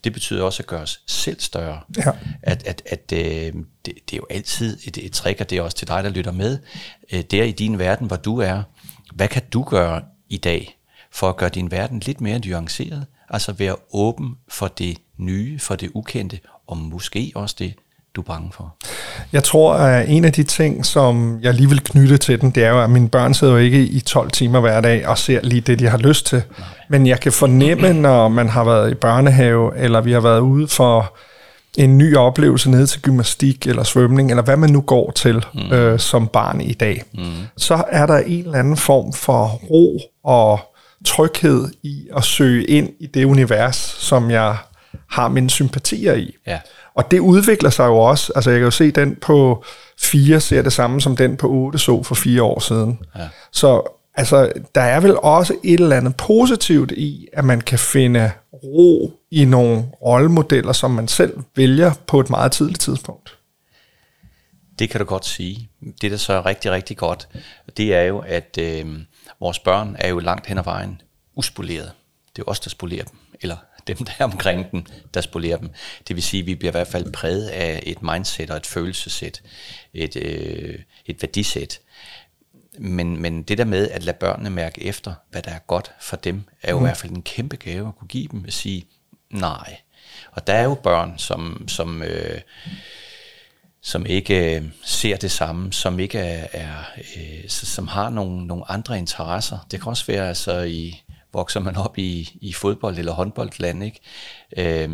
Det 0.05 0.13
betyder 0.13 0.43
også 0.43 0.63
at 0.63 0.67
gøre 0.67 0.81
os 0.81 1.01
selv 1.07 1.41
større. 1.41 1.81
Ja. 1.97 2.11
At, 2.43 2.67
at, 2.67 2.83
at 2.87 3.13
øh, 3.13 3.21
det, 3.21 3.55
det 3.85 4.13
er 4.13 4.17
jo 4.17 4.27
altid 4.31 4.79
et, 4.85 4.99
et 4.99 5.13
trick, 5.13 5.41
og 5.41 5.51
det 5.51 5.59
er 5.59 5.63
også 5.63 5.77
til 5.77 5.89
dig, 5.89 6.05
der 6.05 6.11
lytter 6.11 6.33
med. 6.33 6.59
Øh, 7.13 7.23
der 7.31 7.45
i 7.45 7.53
din 7.53 7.79
verden, 7.79 8.07
hvor 8.07 8.17
du 8.17 8.41
er, 8.41 8.63
hvad 9.15 9.29
kan 9.29 9.43
du 9.53 9.63
gøre 9.63 10.03
i 10.29 10.37
dag, 10.37 10.79
for 11.13 11.29
at 11.29 11.37
gøre 11.37 11.51
din 11.51 11.71
verden 11.71 12.01
lidt 12.07 12.21
mere 12.21 12.41
nuanceret, 12.47 13.07
Altså 13.31 13.53
være 13.53 13.77
åben 13.93 14.35
for 14.49 14.69
det 14.69 14.99
nye, 15.17 15.59
for 15.59 15.77
det 15.77 15.91
ukendte, 15.95 16.41
og 16.69 16.77
måske 16.77 17.33
også 17.35 17.57
det, 17.59 17.75
du 18.17 18.21
er 18.21 18.25
bange 18.25 18.51
for? 18.53 18.77
Jeg 19.33 19.45
tror, 19.45 19.75
at 19.75 20.09
en 20.09 20.25
af 20.25 20.33
de 20.33 20.43
ting, 20.43 20.87
som 20.87 21.39
jeg 21.43 21.55
lige 21.55 21.69
vil 21.69 21.81
knytte 21.81 22.17
til 22.17 22.41
den, 22.41 22.51
det 22.51 22.65
er 22.65 22.71
jo, 22.71 22.83
at 22.83 22.91
mine 22.91 23.09
børn 23.09 23.35
sidder 23.35 23.53
jo 23.53 23.59
ikke 23.59 23.83
i 23.83 24.01
12 24.01 24.31
timer 24.31 24.61
hver 24.61 24.81
dag 24.81 25.09
og 25.09 25.19
ser 25.19 25.41
lige 25.43 25.61
det, 25.61 25.79
de 25.79 25.89
har 25.89 25.99
lyst 25.99 26.27
til. 26.27 26.43
Nej. 26.59 26.69
Men 26.89 27.07
jeg 27.07 27.21
kan 27.21 27.33
fornemme, 27.33 27.93
når 27.93 28.29
man 28.29 28.49
har 28.49 28.65
været 28.65 28.91
i 28.91 28.95
børnehave, 28.95 29.79
eller 29.79 30.01
vi 30.01 30.13
har 30.13 30.21
været 30.21 30.41
ude 30.41 30.69
for 30.69 31.17
en 31.77 31.99
ny 31.99 32.17
oplevelse 32.17 32.71
ned 32.71 32.87
til 32.87 33.03
gymnastik 33.03 33.67
eller 33.67 33.83
svømning, 33.83 34.31
eller 34.31 34.43
hvad 34.43 34.57
man 34.57 34.71
nu 34.71 34.81
går 34.81 35.11
til 35.11 35.45
mm. 35.55 35.73
øh, 35.73 35.99
som 35.99 36.29
barn 36.29 36.61
i 36.61 36.73
dag, 36.73 37.03
mm. 37.15 37.25
så 37.57 37.85
er 37.91 38.07
der 38.07 38.19
en 38.19 38.45
eller 38.45 38.59
anden 38.59 38.77
form 38.77 39.13
for 39.13 39.47
ro 39.47 40.01
og 40.25 40.61
tryghed 41.05 41.69
i 41.83 42.09
at 42.17 42.25
søge 42.25 42.65
ind 42.65 42.91
i 43.01 43.07
det 43.07 43.25
univers, 43.25 43.77
som 43.99 44.31
jeg 44.31 44.57
har 45.11 45.29
mine 45.29 45.51
sympatier 45.51 46.15
i. 46.15 46.37
Ja. 46.47 46.61
Og 46.95 47.11
det 47.11 47.19
udvikler 47.19 47.71
sig 47.71 47.87
jo 47.87 47.99
også. 47.99 48.33
Altså 48.37 48.51
jeg 48.51 48.59
kan 48.59 48.65
jo 48.65 48.71
se, 48.71 48.91
den 48.91 49.17
på 49.17 49.65
4 50.01 50.41
ser 50.41 50.63
det 50.63 50.73
samme 50.73 51.01
som 51.01 51.17
den 51.17 51.37
på 51.37 51.49
8 51.51 51.79
så 51.79 52.03
for 52.03 52.15
fire 52.15 52.43
år 52.43 52.61
siden. 52.61 52.99
Ja. 53.17 53.29
Så 53.53 53.83
altså, 54.15 54.53
der 54.75 54.81
er 54.81 55.01
vel 55.01 55.17
også 55.19 55.55
et 55.65 55.81
eller 55.81 55.97
andet 55.97 56.17
positivt 56.17 56.93
i, 56.93 57.29
at 57.33 57.45
man 57.45 57.61
kan 57.61 57.79
finde 57.79 58.33
ro 58.53 59.13
i 59.31 59.45
nogle 59.45 59.85
rollemodeller, 60.03 60.73
som 60.73 60.91
man 60.91 61.09
selv 61.09 61.39
vælger 61.57 61.93
på 62.07 62.21
et 62.21 62.31
meget 62.31 62.53
tidligt 62.53 62.81
tidspunkt. 62.81 63.39
Det 64.79 64.91
kan 64.91 65.01
du 65.01 65.07
godt 65.07 65.27
sige. 65.27 65.71
Det, 66.01 66.11
der 66.11 66.17
så 66.17 66.33
er 66.33 66.47
rigtig, 66.47 66.71
rigtig 66.71 66.97
godt, 66.97 67.29
det 67.77 67.95
er 67.95 68.03
jo, 68.03 68.19
at 68.19 68.59
øh, 68.61 68.87
vores 69.41 69.59
børn 69.59 69.97
er 69.99 70.09
jo 70.09 70.19
langt 70.19 70.47
hen 70.47 70.59
ad 70.59 70.65
vejen 70.65 71.01
uspoleret. 71.37 71.93
Det 72.37 72.39
er 72.39 72.45
jo 72.47 72.51
os, 72.51 72.61
der 72.61 72.71
spolerer 72.71 73.05
dem, 73.05 73.19
eller 73.41 73.57
dem, 73.89 74.07
der 74.07 74.13
er 74.19 74.25
omkring 74.25 74.71
dem, 74.71 74.85
der 75.15 75.21
spolerer 75.21 75.57
dem. 75.57 75.71
Det 76.09 76.17
vil 76.17 76.23
sige, 76.23 76.41
at 76.41 76.47
vi 76.47 76.55
bliver 76.55 76.71
i 76.71 76.77
hvert 76.79 76.89
fald 76.89 77.13
præget 77.13 77.49
af 77.49 77.83
et 77.87 78.03
mindset 78.03 78.51
og 78.51 78.57
et 78.57 78.67
følelsesæt, 78.67 79.43
et, 79.95 80.17
øh, 80.17 80.79
et 81.07 81.23
værdisæt. 81.23 81.81
Men, 82.79 83.23
men 83.23 83.43
det 83.43 83.59
der 83.59 83.65
med 83.65 83.91
at 83.91 84.05
lade 84.05 84.17
børnene 84.17 84.51
mærke 84.51 84.83
efter, 84.83 85.15
hvad 85.31 85.43
der 85.43 85.51
er 85.51 85.59
godt 85.59 85.93
for 86.01 86.17
dem, 86.17 86.43
er 86.63 86.71
jo 86.71 86.79
mm. 86.79 86.85
i 86.85 86.87
hvert 86.87 86.97
fald 86.97 87.13
en 87.13 87.23
kæmpe 87.23 87.57
gave 87.57 87.89
at 87.89 87.97
kunne 87.99 88.09
give 88.09 88.29
dem 88.29 88.45
at 88.47 88.53
sige, 88.53 88.87
nej. 89.31 89.77
Og 90.33 90.47
der 90.47 90.53
er 90.53 90.65
jo 90.65 90.75
børn, 90.75 91.19
som, 91.19 91.69
som, 91.69 92.03
øh, 92.03 92.41
som 93.83 94.07
ikke 94.07 94.57
øh, 94.57 94.65
ser 94.85 95.17
det 95.17 95.31
samme, 95.31 95.73
som 95.73 96.01
ikke 96.01 96.19
er, 96.19 96.47
er 96.53 96.85
øh, 97.17 97.49
som 97.49 97.89
har 97.89 98.11
nogle, 98.11 98.47
nogle 98.47 98.71
andre 98.71 98.99
interesser. 98.99 99.67
Det 99.71 99.81
kan 99.81 99.91
også 99.91 100.07
være 100.07 100.29
altså 100.29 100.61
i 100.61 101.03
vokser 101.39 101.61
man 101.61 101.77
op 101.77 101.99
i, 101.99 102.39
i 102.41 102.53
fodbold 102.53 102.99
eller 102.99 103.13
håndboldland, 103.13 103.85
ikke? 103.85 104.01
Øh, 104.57 104.91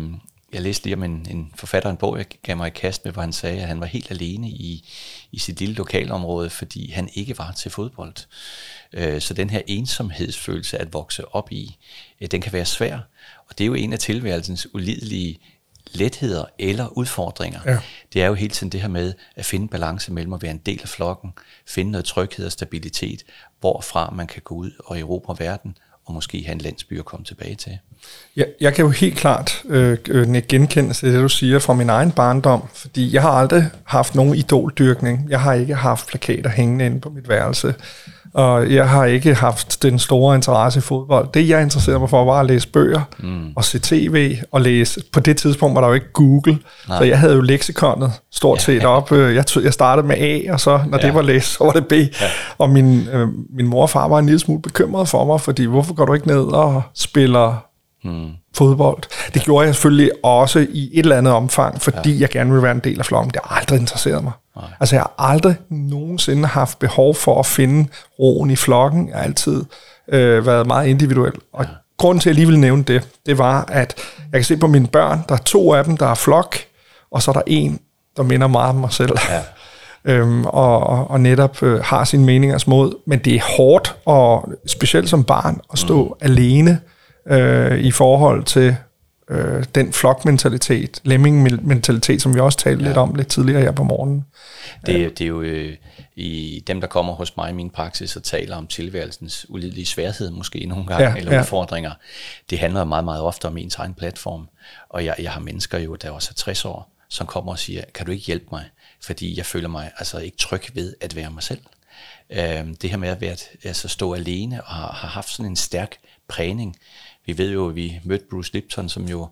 jeg 0.53 0.61
læste 0.61 0.85
lige 0.85 0.95
om 0.95 1.03
en, 1.03 1.27
en 1.29 1.51
forfatter 1.55 1.89
en 1.89 1.97
bog, 1.97 2.17
jeg 2.17 2.25
gav 2.43 2.57
mig 2.57 2.67
i 2.67 2.79
kast 2.79 3.05
med, 3.05 3.13
hvor 3.13 3.21
han 3.21 3.33
sagde, 3.33 3.61
at 3.61 3.67
han 3.67 3.79
var 3.79 3.85
helt 3.85 4.11
alene 4.11 4.49
i, 4.49 4.89
i 5.31 5.39
sit 5.39 5.59
lille 5.59 5.75
lokalområde, 5.75 6.49
fordi 6.49 6.91
han 6.91 7.09
ikke 7.13 7.37
var 7.37 7.51
til 7.51 7.71
fodbold. 7.71 8.15
Øh, 8.93 9.21
så 9.21 9.33
den 9.33 9.49
her 9.49 9.61
ensomhedsfølelse 9.67 10.77
at 10.77 10.93
vokse 10.93 11.35
op 11.35 11.51
i, 11.51 11.77
øh, 12.21 12.27
den 12.31 12.41
kan 12.41 12.53
være 12.53 12.65
svær. 12.65 12.95
Og 13.49 13.57
det 13.57 13.63
er 13.63 13.65
jo 13.65 13.73
en 13.73 13.93
af 13.93 13.99
tilværelsens 13.99 14.67
ulidelige 14.73 15.39
letheder 15.91 16.45
eller 16.59 16.87
udfordringer. 16.87 17.59
Ja. 17.65 17.79
Det 18.13 18.21
er 18.23 18.27
jo 18.27 18.33
hele 18.33 18.53
tiden 18.53 18.71
det 18.71 18.81
her 18.81 18.87
med 18.87 19.13
at 19.35 19.45
finde 19.45 19.67
balance 19.67 20.11
mellem 20.11 20.33
at 20.33 20.41
være 20.41 20.51
en 20.51 20.61
del 20.65 20.79
af 20.81 20.89
flokken, 20.89 21.33
finde 21.67 21.91
noget 21.91 22.05
tryghed 22.05 22.45
og 22.45 22.51
stabilitet, 22.51 23.23
hvorfra 23.59 24.09
man 24.09 24.27
kan 24.27 24.41
gå 24.41 24.55
ud 24.55 24.71
og 24.79 24.99
erobre 24.99 25.35
verden, 25.39 25.77
og 26.05 26.13
måske 26.13 26.43
have 26.45 26.53
en 26.53 26.61
landsby 26.61 26.99
at 26.99 27.05
komme 27.05 27.25
tilbage 27.25 27.55
til. 27.55 27.77
Jeg, 28.35 28.47
jeg 28.61 28.73
kan 28.73 28.85
jo 28.85 28.91
helt 28.91 29.17
klart 29.17 29.63
øh, 29.65 29.97
øh 30.09 30.41
genkende 30.49 30.93
det, 30.93 31.21
du 31.21 31.29
siger 31.29 31.59
fra 31.59 31.73
min 31.73 31.89
egen 31.89 32.11
barndom, 32.11 32.63
fordi 32.73 33.13
jeg 33.13 33.21
har 33.21 33.29
aldrig 33.29 33.69
haft 33.83 34.15
nogen 34.15 34.35
idoldyrkning. 34.35 35.25
Jeg 35.29 35.41
har 35.41 35.53
ikke 35.53 35.75
haft 35.75 36.07
plakater 36.07 36.49
hængende 36.49 36.85
inde 36.85 36.99
på 36.99 37.09
mit 37.09 37.29
værelse 37.29 37.75
og 38.35 38.73
jeg 38.73 38.89
har 38.89 39.05
ikke 39.05 39.33
haft 39.33 39.83
den 39.83 39.99
store 39.99 40.35
interesse 40.35 40.79
i 40.79 40.81
fodbold. 40.81 41.27
Det, 41.33 41.49
jeg 41.49 41.61
interesserede 41.61 41.99
mig 41.99 42.09
for, 42.09 42.25
var 42.25 42.39
at 42.39 42.45
læse 42.45 42.67
bøger 42.67 43.01
mm. 43.19 43.53
og 43.55 43.63
se 43.63 43.79
tv 43.79 44.37
og 44.51 44.61
læse. 44.61 45.01
På 45.11 45.19
det 45.19 45.37
tidspunkt 45.37 45.75
var 45.75 45.81
der 45.81 45.87
jo 45.87 45.93
ikke 45.93 46.13
Google, 46.13 46.57
Nej. 46.87 46.97
så 46.97 47.03
jeg 47.03 47.19
havde 47.19 47.33
jo 47.33 47.41
leksikonet 47.41 48.11
stort 48.31 48.61
set 48.61 48.81
ja. 48.81 48.87
op. 48.87 49.11
Jeg, 49.11 49.45
jeg 49.63 49.73
startede 49.73 50.07
med 50.07 50.15
A, 50.19 50.53
og 50.53 50.59
så, 50.59 50.79
når 50.87 50.97
ja. 51.01 51.07
det 51.07 51.15
var 51.15 51.21
læst, 51.21 51.57
så 51.57 51.63
var 51.63 51.71
det 51.71 51.87
B. 51.87 51.91
Ja. 51.91 52.07
Og 52.57 52.69
min, 52.69 53.07
øh, 53.07 53.27
min 53.55 53.67
mor 53.67 53.81
og 53.81 53.89
far 53.89 54.07
var 54.07 54.19
en 54.19 54.25
lille 54.25 54.39
smule 54.39 54.61
bekymret 54.61 55.07
for 55.07 55.25
mig, 55.25 55.41
fordi 55.41 55.65
hvorfor 55.65 55.93
går 55.93 56.05
du 56.05 56.13
ikke 56.13 56.27
ned 56.27 56.43
og 56.43 56.81
spiller 56.93 57.65
mm. 58.05 58.29
fodbold? 58.55 59.31
Det 59.33 59.41
gjorde 59.41 59.65
jeg 59.65 59.75
selvfølgelig 59.75 60.11
også 60.23 60.67
i 60.69 60.89
et 60.93 60.99
eller 60.99 61.17
andet 61.17 61.33
omfang, 61.33 61.81
fordi 61.81 62.11
ja. 62.13 62.19
jeg 62.19 62.29
gerne 62.29 62.49
ville 62.49 62.63
være 62.63 62.71
en 62.71 62.79
del 62.79 62.99
af 62.99 63.05
flokken. 63.05 63.33
Det 63.33 63.41
har 63.43 63.57
aldrig 63.57 63.79
interesseret 63.79 64.23
mig. 64.23 64.33
Nej. 64.55 64.65
Altså 64.79 64.95
jeg 64.95 65.01
har 65.01 65.13
aldrig 65.17 65.55
nogensinde 65.69 66.47
haft 66.47 66.79
behov 66.79 67.15
for 67.15 67.39
at 67.39 67.45
finde 67.45 67.89
roen 68.19 68.51
i 68.51 68.55
flokken. 68.55 69.09
Jeg 69.09 69.17
har 69.17 69.23
altid 69.23 69.63
øh, 70.07 70.45
været 70.45 70.67
meget 70.67 70.87
individuel. 70.87 71.33
Og 71.53 71.63
ja. 71.63 71.69
grunden 71.97 72.19
til, 72.19 72.29
at 72.29 72.33
jeg 72.33 72.35
lige 72.35 72.47
vil 72.47 72.59
nævne 72.59 72.83
det, 72.83 73.07
det 73.25 73.37
var, 73.37 73.65
at 73.67 73.95
jeg 74.31 74.39
kan 74.39 74.43
se 74.43 74.57
på 74.57 74.67
mine 74.67 74.87
børn, 74.87 75.21
der 75.29 75.35
er 75.35 75.39
to 75.39 75.73
af 75.73 75.83
dem, 75.83 75.97
der 75.97 76.07
er 76.07 76.15
flok, 76.15 76.55
og 77.11 77.21
så 77.21 77.31
er 77.31 77.33
der 77.33 77.41
en, 77.47 77.79
der 78.17 78.23
minder 78.23 78.47
meget 78.47 78.69
om 78.69 78.75
mig 78.75 78.93
selv. 78.93 79.11
Ja. 79.29 79.41
øhm, 80.13 80.45
og, 80.45 80.79
og, 80.79 81.11
og 81.11 81.21
netop 81.21 81.63
øh, 81.63 81.83
har 81.83 82.03
sine 82.03 82.25
meninger 82.25 82.63
mod. 82.67 82.95
Men 83.07 83.19
det 83.19 83.35
er 83.35 83.57
hårdt, 83.57 83.95
og 84.05 84.49
specielt 84.67 85.09
som 85.09 85.23
barn, 85.23 85.61
at 85.73 85.79
stå 85.79 86.03
mm. 86.03 86.13
alene 86.21 86.79
øh, 87.27 87.79
i 87.79 87.91
forhold 87.91 88.43
til 88.43 88.75
øh, 89.29 89.63
den 89.75 89.93
flokmentalitet, 89.93 91.01
lemming-mentalitet, 91.03 92.21
som 92.21 92.35
vi 92.35 92.39
også 92.39 92.57
talte 92.57 92.83
ja. 92.83 92.87
lidt 92.87 92.97
om 92.97 93.15
lidt 93.15 93.27
tidligere 93.27 93.61
her 93.61 93.71
på 93.71 93.83
morgenen. 93.83 94.25
Det, 94.85 95.19
det 95.19 95.25
er 95.25 95.27
jo 95.27 95.41
øh, 95.41 95.75
i 96.15 96.63
dem, 96.67 96.81
der 96.81 96.87
kommer 96.87 97.13
hos 97.13 97.37
mig 97.37 97.49
i 97.49 97.53
min 97.53 97.69
praksis 97.69 98.15
og 98.15 98.23
taler 98.23 98.55
om 98.55 98.67
tilværelsens 98.67 99.45
ulidelige 99.49 99.85
sværhed 99.85 100.31
måske 100.31 100.65
nogle 100.65 100.85
gange, 100.85 101.07
ja, 101.07 101.15
eller 101.15 101.33
ja. 101.33 101.41
udfordringer. 101.41 101.91
Det 102.49 102.59
handler 102.59 102.83
meget, 102.83 103.05
meget 103.05 103.21
ofte 103.21 103.45
om 103.45 103.57
ens 103.57 103.75
egen 103.75 103.93
platform. 103.93 104.49
Og 104.89 105.05
jeg, 105.05 105.15
jeg 105.19 105.31
har 105.31 105.39
mennesker 105.39 105.77
jo, 105.79 105.95
der 105.95 106.11
også 106.11 106.29
er 106.31 106.35
60 106.35 106.65
år, 106.65 106.91
som 107.09 107.27
kommer 107.27 107.51
og 107.51 107.59
siger, 107.59 107.81
kan 107.93 108.05
du 108.05 108.11
ikke 108.11 108.25
hjælpe 108.25 108.45
mig? 108.51 108.63
Fordi 109.01 109.37
jeg 109.37 109.45
føler 109.45 109.67
mig 109.67 109.91
altså 109.97 110.17
ikke 110.17 110.37
tryg 110.37 110.61
ved 110.73 110.95
at 111.01 111.15
være 111.15 111.31
mig 111.31 111.43
selv. 111.43 111.59
Øh, 112.29 112.67
det 112.81 112.89
her 112.89 112.97
med 112.97 113.09
at 113.09 113.21
være, 113.21 113.35
altså 113.63 113.87
stå 113.87 114.13
alene 114.13 114.63
og 114.63 114.73
har, 114.73 114.91
har 114.91 115.07
haft 115.07 115.29
sådan 115.29 115.51
en 115.51 115.55
stærk 115.55 115.97
prægning, 116.27 116.75
vi 117.25 117.37
ved 117.37 117.51
jo, 117.51 117.69
at 117.69 117.75
vi 117.75 117.99
mødte 118.03 118.25
Bruce 118.29 118.53
Lipton, 118.53 118.89
som 118.89 119.09
jo 119.09 119.27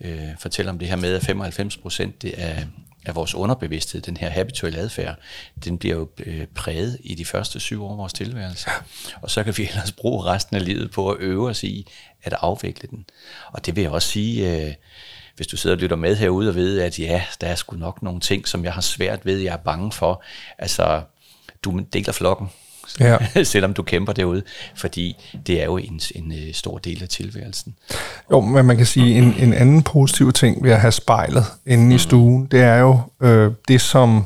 øh, 0.00 0.28
fortæller 0.38 0.72
om 0.72 0.78
det 0.78 0.88
her 0.88 0.96
med, 0.96 1.14
at 1.14 1.24
95 1.24 1.76
procent 1.76 2.24
af, 2.24 2.66
af 3.04 3.14
vores 3.14 3.34
underbevidsthed, 3.34 4.00
den 4.00 4.16
her 4.16 4.30
habituelle 4.30 4.78
adfærd, 4.78 5.16
den 5.64 5.78
bliver 5.78 5.96
jo 5.96 6.08
øh, 6.18 6.46
præget 6.54 6.98
i 7.00 7.14
de 7.14 7.24
første 7.24 7.60
syv 7.60 7.84
år 7.84 7.92
af 7.92 7.98
vores 7.98 8.12
tilværelse. 8.12 8.70
Og 9.22 9.30
så 9.30 9.44
kan 9.44 9.56
vi 9.56 9.62
ellers 9.62 9.92
bruge 9.92 10.24
resten 10.24 10.56
af 10.56 10.64
livet 10.64 10.90
på 10.90 11.10
at 11.10 11.16
øve 11.20 11.48
os 11.48 11.64
i 11.64 11.86
at 12.22 12.34
afvikle 12.40 12.88
den. 12.90 13.04
Og 13.52 13.66
det 13.66 13.76
vil 13.76 13.82
jeg 13.82 13.90
også 13.90 14.08
sige, 14.08 14.66
øh, 14.66 14.74
hvis 15.36 15.46
du 15.46 15.56
sidder 15.56 15.76
og 15.76 15.80
lytter 15.80 15.96
med 15.96 16.16
herude 16.16 16.48
og 16.48 16.54
ved, 16.54 16.80
at 16.80 16.98
ja, 16.98 17.24
der 17.40 17.46
er 17.46 17.54
sgu 17.54 17.76
nok 17.76 18.02
nogle 18.02 18.20
ting, 18.20 18.48
som 18.48 18.64
jeg 18.64 18.72
har 18.72 18.80
svært 18.80 19.26
ved, 19.26 19.38
jeg 19.38 19.52
er 19.52 19.56
bange 19.56 19.92
for. 19.92 20.22
Altså, 20.58 21.02
du 21.62 21.80
deler 21.92 22.12
flokken 22.12 22.48
ja. 23.00 23.18
selvom 23.44 23.74
du 23.74 23.82
kæmper 23.82 24.12
derude, 24.12 24.42
fordi 24.76 25.16
det 25.46 25.60
er 25.60 25.64
jo 25.64 25.76
en, 25.76 26.00
en 26.14 26.32
øh, 26.32 26.54
stor 26.54 26.78
del 26.78 27.02
af 27.02 27.08
tilværelsen. 27.08 27.74
Jo, 28.30 28.40
men 28.40 28.66
man 28.66 28.76
kan 28.76 28.86
sige, 28.86 29.14
en, 29.14 29.34
en 29.38 29.52
anden 29.52 29.82
positiv 29.82 30.32
ting 30.32 30.64
ved 30.64 30.70
at 30.70 30.80
have 30.80 30.92
spejlet 30.92 31.44
inde 31.66 31.84
mm. 31.84 31.90
i 31.90 31.98
stuen, 31.98 32.46
det 32.46 32.60
er 32.60 32.76
jo 32.76 33.00
øh, 33.22 33.52
det, 33.68 33.80
som 33.80 34.24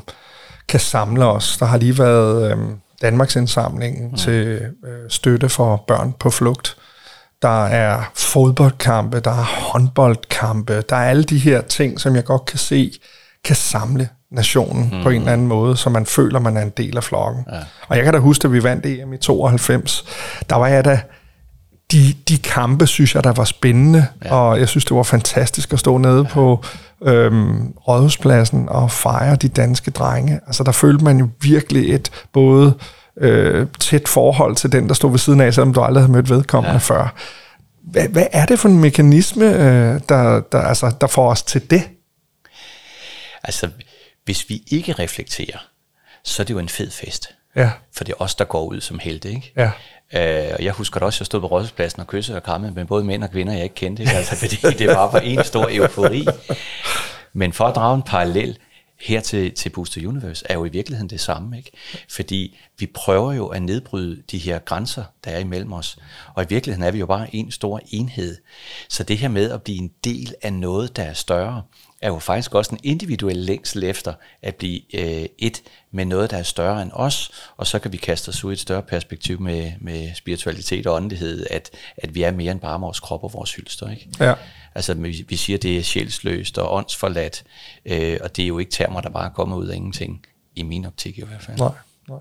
kan 0.67 0.79
samle 0.79 1.25
os. 1.25 1.57
Der 1.57 1.65
har 1.65 1.77
lige 1.77 1.97
været 1.97 2.51
øh, 2.51 2.57
Danmarks 3.01 3.35
indsamling 3.35 4.11
mm. 4.11 4.17
til 4.17 4.61
øh, 4.85 5.09
støtte 5.09 5.49
for 5.49 5.83
børn 5.87 6.13
på 6.19 6.29
flugt. 6.29 6.77
Der 7.41 7.65
er 7.65 8.11
fodboldkampe, 8.15 9.19
der 9.19 9.31
er 9.31 9.43
håndboldkampe, 9.43 10.81
der 10.89 10.95
er 10.95 11.09
alle 11.09 11.23
de 11.23 11.37
her 11.37 11.61
ting, 11.61 11.99
som 11.99 12.15
jeg 12.15 12.23
godt 12.23 12.45
kan 12.45 12.59
se, 12.59 12.91
kan 13.43 13.55
samle 13.55 14.09
nationen 14.31 14.89
mm. 14.93 15.03
på 15.03 15.09
en 15.09 15.15
eller 15.15 15.31
anden 15.31 15.47
måde, 15.47 15.77
så 15.77 15.89
man 15.89 16.05
føler, 16.05 16.39
man 16.39 16.57
er 16.57 16.61
en 16.61 16.71
del 16.77 16.97
af 16.97 17.03
flokken. 17.03 17.45
Ja. 17.51 17.59
Og 17.87 17.95
jeg 17.95 18.03
kan 18.03 18.13
da 18.13 18.19
huske, 18.19 18.45
at 18.45 18.53
vi 18.53 18.63
vandt 18.63 18.85
EM 18.85 19.13
i 19.13 19.17
92. 19.17 20.05
Der 20.49 20.55
var 20.55 20.67
jeg 20.67 20.85
da 20.85 20.99
de, 21.91 22.13
de 22.29 22.37
kampe, 22.37 22.87
synes 22.87 23.15
jeg, 23.15 23.23
der 23.23 23.31
var 23.31 23.43
spændende, 23.43 24.07
ja. 24.25 24.35
og 24.35 24.59
jeg 24.59 24.69
synes, 24.69 24.85
det 24.85 24.97
var 24.97 25.03
fantastisk 25.03 25.73
at 25.73 25.79
stå 25.79 25.97
nede 25.97 26.17
ja. 26.17 26.33
på 26.33 26.63
øhm, 27.05 27.73
Rådhuspladsen 27.87 28.69
og 28.69 28.91
fejre 28.91 29.35
de 29.35 29.47
danske 29.47 29.91
drenge. 29.91 30.39
Altså, 30.47 30.63
der 30.63 30.71
følte 30.71 31.03
man 31.03 31.17
jo 31.17 31.29
virkelig 31.41 31.93
et 31.93 32.11
både 32.33 32.73
øh, 33.17 33.67
tæt 33.79 34.07
forhold 34.07 34.55
til 34.55 34.71
den, 34.71 34.87
der 34.87 34.93
stod 34.93 35.11
ved 35.11 35.19
siden 35.19 35.41
af, 35.41 35.53
selvom 35.53 35.73
du 35.73 35.81
aldrig 35.81 36.03
havde 36.03 36.11
mødt 36.11 36.29
vedkommende 36.29 36.73
ja. 36.73 36.77
før. 36.77 37.13
Hvad, 37.91 38.07
hvad 38.07 38.25
er 38.31 38.45
det 38.45 38.59
for 38.59 38.69
en 38.69 38.79
mekanisme, 38.79 39.45
øh, 39.45 39.99
der, 40.09 40.41
der, 40.51 40.61
altså, 40.61 40.91
der 41.01 41.07
får 41.07 41.31
os 41.31 41.43
til 41.43 41.71
det? 41.71 41.83
Altså, 43.43 43.69
hvis 44.25 44.49
vi 44.49 44.63
ikke 44.67 44.93
reflekterer, 44.93 45.67
så 46.23 46.43
er 46.43 46.45
det 46.45 46.53
jo 46.53 46.59
en 46.59 46.69
fed 46.69 46.91
fest. 46.91 47.35
Ja. 47.55 47.71
For 47.91 48.03
det 48.03 48.11
er 48.11 48.21
os, 48.21 48.35
der 48.35 48.45
går 48.45 48.65
ud 48.65 48.81
som 48.81 48.99
helte, 48.99 49.29
ikke? 49.29 49.53
Ja. 49.57 49.71
Øh, 50.13 50.53
og 50.57 50.63
jeg 50.63 50.73
husker 50.73 50.99
da 50.99 51.05
også, 51.05 51.17
at 51.17 51.19
jeg 51.19 51.25
stod 51.25 51.39
på 51.39 51.47
rådhuspladsen 51.47 51.99
og 51.99 52.07
kyssede 52.07 52.37
og 52.37 52.43
krammede 52.43 52.73
med 52.73 52.85
både 52.85 53.03
mænd 53.03 53.23
og 53.23 53.31
kvinder, 53.31 53.53
jeg 53.53 53.63
ikke 53.63 53.75
kendte. 53.75 54.03
Ikke? 54.03 54.13
Altså, 54.13 54.35
fordi 54.35 54.55
det 54.79 54.87
var 54.87 55.11
bare 55.11 55.25
en 55.25 55.43
stor 55.43 55.67
eufori. 55.71 56.25
Men 57.33 57.53
for 57.53 57.65
at 57.65 57.75
drage 57.75 57.95
en 57.95 58.03
parallel 58.03 58.57
her 59.01 59.21
til, 59.21 59.53
til 59.53 59.69
Booster 59.69 60.07
Universe, 60.07 60.45
er 60.49 60.53
jo 60.53 60.65
i 60.65 60.69
virkeligheden 60.69 61.09
det 61.09 61.19
samme. 61.19 61.57
Ikke? 61.57 61.71
Fordi 62.09 62.59
vi 62.79 62.85
prøver 62.85 63.33
jo 63.33 63.47
at 63.47 63.61
nedbryde 63.61 64.23
de 64.31 64.37
her 64.37 64.59
grænser, 64.59 65.03
der 65.23 65.31
er 65.31 65.39
imellem 65.39 65.73
os. 65.73 65.97
Og 66.33 66.43
i 66.43 66.47
virkeligheden 66.49 66.87
er 66.87 66.91
vi 66.91 66.99
jo 66.99 67.05
bare 67.05 67.35
en 67.35 67.51
stor 67.51 67.81
enhed. 67.87 68.37
Så 68.89 69.03
det 69.03 69.17
her 69.17 69.27
med 69.27 69.51
at 69.51 69.63
blive 69.63 69.77
en 69.77 69.91
del 70.03 70.35
af 70.41 70.53
noget, 70.53 70.95
der 70.95 71.03
er 71.03 71.13
større, 71.13 71.61
er 72.03 72.07
jo 72.07 72.19
faktisk 72.19 72.55
også 72.55 72.71
en 72.71 72.79
individuel 72.83 73.35
længsel 73.35 73.83
efter 73.83 74.13
at 74.41 74.55
blive 74.55 74.81
øh, 74.95 75.25
et 75.37 75.61
med 75.91 76.05
noget, 76.05 76.31
der 76.31 76.37
er 76.37 76.43
større 76.43 76.81
end 76.81 76.91
os, 76.93 77.31
og 77.57 77.67
så 77.67 77.79
kan 77.79 77.91
vi 77.91 77.97
kaste 77.97 78.29
os 78.29 78.43
ud 78.43 78.51
i 78.51 78.53
et 78.53 78.59
større 78.59 78.81
perspektiv 78.81 79.41
med, 79.41 79.71
med 79.81 80.15
spiritualitet 80.15 80.87
og 80.87 80.95
åndelighed, 80.95 81.45
at, 81.49 81.71
at 81.97 82.15
vi 82.15 82.23
er 82.23 82.31
mere 82.31 82.51
end 82.51 82.59
bare 82.59 82.79
vores 82.79 82.99
krop 82.99 83.23
og 83.23 83.33
vores 83.33 83.55
hylster. 83.55 83.89
Ikke? 83.89 84.09
Ja. 84.19 84.33
Altså 84.75 84.93
vi, 84.93 85.25
vi 85.29 85.35
siger, 85.35 85.57
det 85.57 85.77
er 85.77 85.83
sjælsløst 85.83 86.57
og 86.57 86.73
åndsforladt, 86.73 87.43
øh, 87.85 88.17
og 88.21 88.35
det 88.35 88.43
er 88.43 88.47
jo 88.47 88.59
ikke 88.59 88.71
termer, 88.71 89.01
der 89.01 89.09
bare 89.09 89.31
kommer 89.35 89.57
ud 89.57 89.67
af 89.67 89.75
ingenting, 89.75 90.25
i 90.55 90.63
min 90.63 90.85
optik 90.85 91.17
i 91.17 91.23
hvert 91.25 91.41
fald. 91.41 91.57
Nej. 91.57 91.71
Nej. 92.09 92.19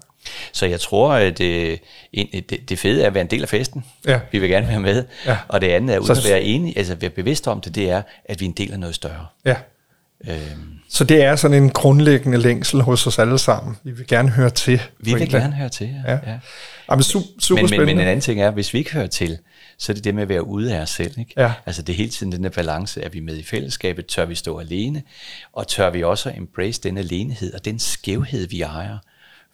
Så 0.53 0.67
jeg 0.67 0.81
tror, 0.81 1.12
at 1.12 1.39
det, 1.39 1.81
det, 2.15 2.69
det 2.69 2.79
fede 2.79 3.03
er 3.03 3.07
at 3.07 3.15
være 3.15 3.21
en 3.21 3.31
del 3.31 3.43
af 3.43 3.49
festen. 3.49 3.85
Ja. 4.07 4.21
Vi 4.33 4.39
vil 4.39 4.51
gerne 4.51 4.69
være 4.69 4.81
med. 4.81 5.05
Ja. 5.27 5.39
Og 5.49 5.61
det 5.61 5.69
andet 5.69 5.95
er, 5.95 5.99
uden 5.99 6.11
at 6.11 6.25
være 6.29 6.43
enige, 6.43 6.79
altså 6.79 6.95
være 6.95 7.11
bevidst 7.11 7.49
om 7.49 7.61
det, 7.61 7.75
det 7.75 7.91
er, 7.91 8.03
at 8.25 8.41
vi 8.41 8.45
er 8.45 8.49
en 8.49 8.55
del 8.55 8.73
af 8.73 8.81
noget 8.81 8.95
større. 8.95 9.27
Ja. 9.45 9.57
Øhm, 10.29 10.79
Så 10.88 11.05
det 11.05 11.23
er 11.23 11.37
sådan 11.37 11.62
en 11.62 11.71
grundlæggende 11.71 12.38
længsel 12.38 12.83
hos 12.83 13.07
os 13.07 13.19
alle 13.19 13.38
sammen. 13.38 13.76
Vi 13.85 13.91
vil 13.91 14.07
gerne 14.07 14.29
høre 14.29 14.50
til. 14.50 14.83
vi 14.99 15.14
vil 15.14 15.31
gerne 15.31 15.55
høre 15.55 15.69
til, 15.69 15.95
ja. 16.07 16.12
Ja. 16.12 16.19
ja. 16.26 16.38
Jamen, 16.91 17.02
super, 17.02 17.26
super 17.41 17.62
Men, 17.62 17.71
men, 17.71 17.81
men 17.81 17.88
en 17.88 18.07
anden 18.07 18.21
ting 18.21 18.41
er, 18.41 18.50
hvis 18.50 18.75
vi 18.75 18.79
ikke 18.79 18.93
hører 18.93 19.07
til, 19.07 19.38
så 19.79 19.93
er 19.93 19.95
det 19.95 20.05
det 20.05 20.14
med 20.14 20.23
at 20.23 20.29
være 20.29 20.47
ude 20.47 20.76
af 20.76 20.81
os 20.81 20.91
selv. 20.91 21.19
Ikke? 21.19 21.33
Ja. 21.37 21.52
Altså 21.67 21.83
det 21.83 21.93
er 21.93 21.97
hele 21.97 22.11
tiden 22.11 22.33
den 22.33 22.45
der 22.45 22.50
balance, 22.50 23.02
er 23.02 23.09
vi 23.09 23.21
med 23.21 23.37
i 23.37 23.43
fællesskabet, 23.43 24.07
tør 24.07 24.25
vi 24.25 24.35
stå 24.35 24.59
alene, 24.59 25.02
og 25.52 25.69
tør 25.69 25.91
vi 25.91 26.02
også 26.02 26.29
at 26.29 26.37
embrace 26.37 26.81
den 26.83 26.99
alenehed 26.99 27.55
og 27.55 27.64
den 27.64 27.79
skævhed, 27.79 28.49
vi 28.49 28.62
ejer. 28.62 28.99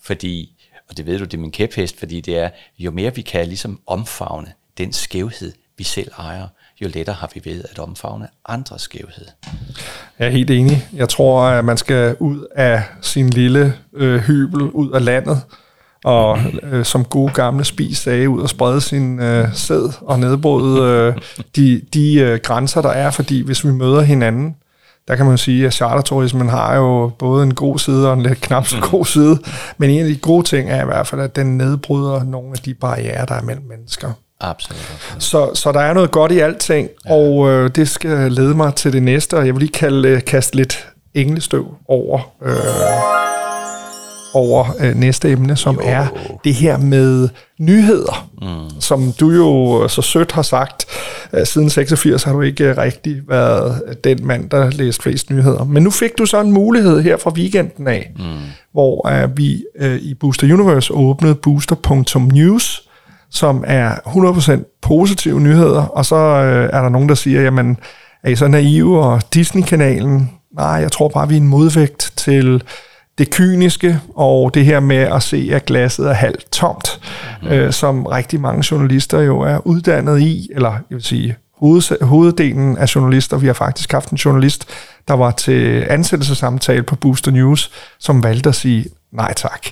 Fordi, 0.02 0.54
og 0.88 0.96
det 0.96 1.06
ved 1.06 1.18
du, 1.18 1.24
det 1.24 1.34
er 1.34 1.38
min 1.38 1.50
kæphest, 1.50 1.98
fordi 1.98 2.20
det 2.20 2.38
er, 2.38 2.50
jo 2.78 2.90
mere 2.90 3.14
vi 3.14 3.22
kan 3.22 3.46
ligesom 3.46 3.80
omfavne 3.86 4.52
den 4.78 4.92
skævhed, 4.92 5.52
vi 5.78 5.84
selv 5.84 6.12
ejer, 6.18 6.48
jo 6.80 6.88
lettere 6.94 7.16
har 7.16 7.30
vi 7.34 7.40
ved 7.44 7.64
at 7.70 7.78
omfavne 7.78 8.28
andres 8.48 8.82
skævhed. 8.82 9.26
Jeg 10.18 10.26
er 10.26 10.30
helt 10.30 10.50
enig. 10.50 10.88
Jeg 10.92 11.08
tror, 11.08 11.42
at 11.42 11.64
man 11.64 11.76
skal 11.76 12.16
ud 12.20 12.46
af 12.56 12.82
sin 13.00 13.30
lille 13.30 13.74
øh, 13.94 14.20
hybel, 14.20 14.62
ud 14.62 14.90
af 14.90 15.04
landet, 15.04 15.40
og 16.04 16.38
øh, 16.62 16.84
som 16.84 17.04
gode 17.04 17.32
gamle 17.32 17.64
spis 17.64 17.98
sagde, 17.98 18.28
ud 18.28 18.42
og 18.42 18.48
sprede 18.48 18.80
sin 18.80 19.20
øh, 19.20 19.54
sæd 19.54 19.92
og 20.00 20.20
nedbryde 20.20 20.82
øh, 20.82 21.22
de, 21.56 21.80
de 21.94 22.14
øh, 22.14 22.38
grænser, 22.42 22.82
der 22.82 22.90
er. 22.90 23.10
Fordi 23.10 23.44
hvis 23.44 23.64
vi 23.64 23.70
møder 23.70 24.00
hinanden, 24.00 24.56
der 25.08 25.16
kan 25.16 25.26
man 25.26 25.38
sige, 25.38 25.66
at 25.66 25.74
charterturismen 25.74 26.48
har 26.48 26.76
jo 26.76 27.12
både 27.18 27.42
en 27.42 27.54
god 27.54 27.78
side 27.78 28.08
og 28.08 28.14
en 28.14 28.22
lidt 28.22 28.40
knap 28.40 28.66
så 28.66 28.80
god 28.90 29.04
side. 29.04 29.38
Men 29.78 29.90
en 29.90 30.00
af 30.00 30.08
de 30.08 30.16
gode 30.16 30.42
ting 30.42 30.70
er 30.70 30.82
i 30.82 30.84
hvert 30.84 31.06
fald, 31.06 31.20
at 31.20 31.36
den 31.36 31.58
nedbryder 31.58 32.24
nogle 32.24 32.50
af 32.52 32.58
de 32.58 32.74
barriere, 32.74 33.26
der 33.26 33.34
er 33.34 33.42
mellem 33.42 33.64
mennesker. 33.68 34.12
Absolut. 34.40 34.80
absolut. 34.80 35.22
Så, 35.22 35.50
så 35.54 35.72
der 35.72 35.80
er 35.80 35.94
noget 35.94 36.10
godt 36.10 36.32
i 36.32 36.38
alting, 36.38 36.88
ja. 37.06 37.12
og 37.12 37.48
øh, 37.48 37.70
det 37.74 37.88
skal 37.88 38.32
lede 38.32 38.54
mig 38.54 38.74
til 38.74 38.92
det 38.92 39.02
næste, 39.02 39.36
og 39.36 39.46
jeg 39.46 39.54
vil 39.54 39.60
lige 39.60 39.72
kalde, 39.72 40.08
øh, 40.08 40.24
kaste 40.24 40.56
lidt 40.56 40.88
englestøv 41.14 41.74
over, 41.88 42.32
øh, 42.42 42.56
over 44.34 44.66
øh, 44.80 44.94
næste 44.94 45.30
emne, 45.30 45.56
som 45.56 45.74
jo. 45.74 45.80
er 45.84 46.06
det 46.44 46.54
her 46.54 46.78
med 46.78 47.28
nyheder, 47.60 48.30
mm. 48.42 48.80
som 48.80 49.12
du 49.20 49.30
jo 49.30 49.88
så 49.88 50.02
sødt 50.02 50.32
har 50.32 50.42
sagt, 50.42 50.86
øh, 51.32 51.46
siden 51.46 51.70
86 51.70 52.22
har 52.22 52.32
du 52.32 52.40
ikke 52.40 52.64
øh, 52.64 52.76
rigtig 52.76 53.16
været 53.28 53.94
den 54.04 54.26
mand, 54.26 54.50
der 54.50 54.70
læste 54.70 55.02
flest 55.02 55.30
nyheder. 55.30 55.64
Men 55.64 55.82
nu 55.82 55.90
fik 55.90 56.18
du 56.18 56.26
så 56.26 56.40
en 56.40 56.52
mulighed 56.52 57.02
her 57.02 57.16
fra 57.16 57.30
weekenden 57.30 57.88
af, 57.88 58.12
mm. 58.16 58.24
hvor 58.72 59.08
øh, 59.08 59.36
vi 59.36 59.64
øh, 59.78 59.96
i 59.96 60.14
Booster 60.14 60.54
Universe 60.54 60.94
åbnede 60.94 61.34
booster.news, 61.34 62.87
som 63.30 63.64
er 63.66 63.94
100% 63.94 64.78
positive 64.82 65.40
nyheder, 65.40 65.82
og 65.82 66.06
så 66.06 66.16
øh, 66.16 66.70
er 66.72 66.82
der 66.82 66.88
nogen, 66.88 67.08
der 67.08 67.14
siger, 67.14 67.42
jamen, 67.42 67.76
er 68.22 68.30
I 68.30 68.36
så 68.36 68.48
naive, 68.48 69.04
og 69.04 69.22
Disney-kanalen, 69.34 70.30
nej, 70.56 70.66
jeg 70.66 70.92
tror 70.92 71.08
bare, 71.08 71.28
vi 71.28 71.36
er 71.36 71.40
en 71.40 71.48
modvægt 71.48 72.12
til 72.16 72.62
det 73.18 73.30
kyniske, 73.30 74.00
og 74.16 74.54
det 74.54 74.64
her 74.64 74.80
med 74.80 74.96
at 74.96 75.22
se, 75.22 75.50
at 75.52 75.64
glasset 75.64 76.08
er 76.08 76.12
halvt 76.12 76.52
tomt, 76.52 77.00
mm. 77.42 77.48
øh, 77.48 77.72
som 77.72 78.06
rigtig 78.06 78.40
mange 78.40 78.64
journalister 78.70 79.20
jo 79.20 79.40
er 79.40 79.66
uddannet 79.66 80.20
i, 80.20 80.48
eller 80.54 80.70
jeg 80.70 80.96
vil 80.96 81.02
sige, 81.02 81.36
hoved, 81.58 82.04
hoveddelen 82.04 82.78
af 82.78 82.94
journalister, 82.94 83.36
vi 83.36 83.46
har 83.46 83.54
faktisk 83.54 83.92
haft 83.92 84.10
en 84.10 84.16
journalist, 84.16 84.68
der 85.08 85.14
var 85.14 85.30
til 85.30 85.86
ansættelsessamtale 85.90 86.82
på 86.82 86.96
Booster 86.96 87.30
News, 87.30 87.70
som 87.98 88.22
valgte 88.22 88.48
at 88.48 88.54
sige, 88.54 88.86
nej 89.12 89.34
tak, 89.34 89.66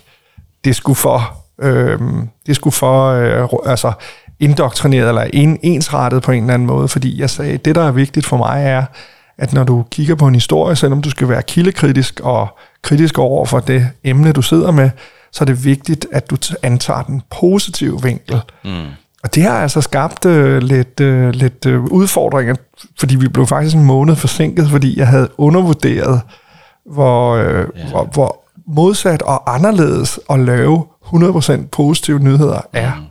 det 0.64 0.77
skulle 0.77 0.97
for 0.97 1.46
øh, 1.62 2.01
det 2.47 2.57
skulle 2.57 2.75
for 2.75 3.11
øh, 3.11 3.49
altså 3.66 3.92
indoktrineret 4.40 5.09
eller 5.09 5.27
en, 5.33 5.59
ensrettet 5.62 6.23
på 6.23 6.33
en 6.33 6.42
eller 6.42 6.55
anden 6.55 6.66
måde, 6.66 6.88
fordi 6.88 7.21
jeg 7.21 7.31
sagde, 7.31 7.57
det 7.57 7.75
der 7.75 7.85
er 7.85 7.90
vigtigt 7.90 8.27
for 8.27 8.37
mig 8.37 8.64
er, 8.64 8.85
at 9.38 9.53
når 9.53 9.64
du 9.64 9.85
kigger 9.90 10.14
på 10.14 10.27
en 10.27 10.35
historie, 10.35 10.77
selvom 10.77 11.03
du 11.03 11.11
skal 11.11 11.29
være 11.29 11.42
kildekritisk 11.42 12.21
og 12.21 12.59
kritisk 12.83 13.19
over 13.19 13.47
for 13.47 13.61
det 13.61 13.88
emne, 14.05 14.33
du 14.33 14.42
sidder 14.42 14.71
med, 14.71 14.90
så 15.33 15.45
er 15.45 15.47
det 15.47 15.64
vigtigt, 15.64 16.07
at 16.12 16.31
du 16.31 16.37
antager 16.62 17.03
den 17.03 17.23
positive 17.40 18.03
vinkel. 18.03 18.40
Mm. 18.64 18.87
Og 19.23 19.35
det 19.35 19.42
har 19.42 19.62
altså 19.62 19.81
skabt 19.81 20.27
øh, 20.27 20.62
lidt, 20.62 21.01
øh, 21.01 21.31
lidt 21.31 21.66
øh, 21.66 21.81
udfordringer, 21.85 22.55
fordi 22.99 23.16
vi 23.16 23.29
blev 23.29 23.47
faktisk 23.47 23.77
en 23.77 23.85
måned 23.85 24.16
forsinket, 24.16 24.69
fordi 24.71 24.99
jeg 24.99 25.09
havde 25.09 25.29
undervurderet, 25.38 26.21
hvor, 26.90 27.35
øh, 27.35 27.45
yeah. 27.45 27.90
hvor, 27.90 28.05
hvor 28.12 28.46
modsat 28.66 29.22
og 29.22 29.55
anderledes 29.55 30.20
at 30.31 30.40
lave 30.40 30.87
100% 31.05 31.66
positive 31.66 32.18
nyheder 32.18 32.61
er. 32.72 32.94
Mm. 32.94 33.07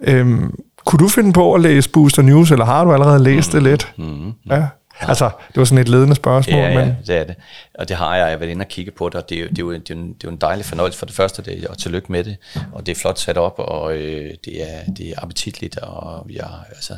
Øhm, 0.00 0.54
kunne 0.84 0.98
du 0.98 1.08
finde 1.08 1.32
på 1.32 1.54
at 1.54 1.60
læse 1.60 1.90
Booster 1.90 2.22
News, 2.22 2.50
eller 2.50 2.64
har 2.64 2.84
du 2.84 2.92
allerede 2.92 3.24
læst 3.24 3.48
mm. 3.48 3.52
det 3.52 3.62
lidt? 3.62 3.92
Mm. 3.96 4.32
Ja. 4.50 4.66
Altså, 5.00 5.30
det 5.48 5.56
var 5.56 5.64
sådan 5.64 5.82
et 5.82 5.88
ledende 5.88 6.14
spørgsmål. 6.14 6.60
Ja, 6.60 6.68
men... 6.68 6.88
ja, 6.88 6.94
det 7.06 7.20
er 7.20 7.24
det. 7.24 7.34
Og 7.78 7.88
det 7.88 7.96
har 7.96 8.16
jeg, 8.16 8.22
jeg 8.22 8.30
har 8.30 8.36
været 8.36 8.50
inde 8.50 8.62
og 8.62 8.68
kigge 8.68 8.90
på 8.90 9.08
det, 9.08 9.14
og 9.14 9.28
det 9.28 9.38
er 9.38 9.42
jo, 9.42 9.48
det 9.48 9.58
er 9.58 9.62
jo, 9.62 9.72
det 9.72 9.90
er 9.90 9.94
jo, 9.94 10.00
en, 10.00 10.08
det 10.08 10.24
er 10.24 10.28
jo 10.28 10.30
en 10.30 10.36
dejlig 10.36 10.64
fornøjelse 10.64 10.98
for 10.98 11.06
det 11.06 11.14
første, 11.14 11.42
det, 11.42 11.66
og 11.66 11.78
tillykke 11.78 12.12
med 12.12 12.24
det. 12.24 12.36
Og 12.72 12.86
det 12.86 12.96
er 12.96 13.00
flot 13.00 13.18
sat 13.18 13.38
op, 13.38 13.54
og 13.58 13.96
øh, 13.96 14.34
det, 14.44 14.72
er, 14.72 14.84
det 14.96 15.08
er 15.08 15.14
appetitligt, 15.16 15.78
og 15.78 16.22
vi 16.26 16.34
har, 16.34 16.64
altså, 16.70 16.92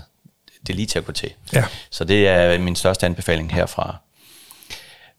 det 0.67 0.73
er 0.73 0.77
lige 0.77 0.87
til 0.87 0.99
at 0.99 1.05
gå 1.05 1.13
til. 1.13 1.31
Ja. 1.53 1.65
Så 1.91 2.05
det 2.05 2.29
er 2.29 2.59
min 2.59 2.77
største 2.77 3.07
anbefaling 3.07 3.53
herfra. 3.53 3.97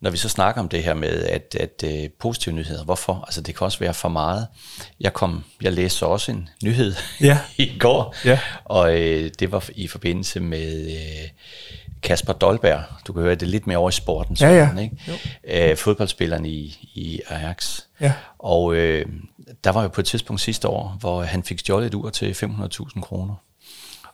Når 0.02 0.10
vi 0.10 0.18
så 0.18 0.30
snakker 0.30 0.62
om 0.62 0.70
det 0.70 0.84
her 0.84 0.94
med, 0.94 1.24
at, 1.24 1.56
at 1.60 1.84
uh, 1.86 2.10
positive 2.20 2.56
nyheder, 2.56 2.84
hvorfor? 2.84 3.24
Altså 3.28 3.42
det 3.42 3.56
kan 3.58 3.66
også 3.66 3.80
være 3.80 3.94
for 3.94 4.10
meget. 4.10 4.48
Jeg 5.00 5.14
kom, 5.14 5.44
jeg 5.62 5.74
læste 5.74 5.98
så 6.00 6.06
også 6.06 6.32
en 6.32 6.50
nyhed 6.64 6.94
Ja. 7.22 7.38
i 7.58 7.72
går, 7.80 8.16
Ja. 8.26 8.40
og 8.66 8.82
uh, 8.92 8.96
det 9.40 9.52
var 9.52 9.70
i 9.76 9.88
forbindelse 9.88 10.40
med 10.40 10.88
uh, 10.88 11.30
Kasper 12.04 12.34
Dolberg. 12.34 12.84
Du 13.08 13.14
kan 13.14 13.22
høre 13.22 13.36
det 13.36 13.48
lidt 13.48 13.68
mere 13.68 13.78
over 13.78 13.90
i 13.90 13.94
sporten. 13.94 14.38
Ja, 14.42 14.50
ja. 14.50 14.68
sådan, 14.68 14.92
Ikke? 15.48 15.72
Uh, 15.72 15.78
fodboldspilleren 15.78 16.46
i, 16.46 16.90
i 16.94 17.22
Ajax. 17.28 17.80
Ja. 18.02 18.14
Og 18.40 18.64
uh, 18.66 18.76
der 19.64 19.70
var 19.72 19.82
jo 19.82 19.88
på 19.88 20.02
et 20.02 20.08
tidspunkt 20.08 20.42
sidste 20.42 20.68
år, 20.68 20.98
hvor 21.00 21.22
han 21.24 21.44
fik 21.44 21.60
stjålet 21.60 21.88
et 21.88 21.94
ur 21.94 22.10
til 22.10 22.32
500.000 22.34 23.02
kroner. 23.02 23.36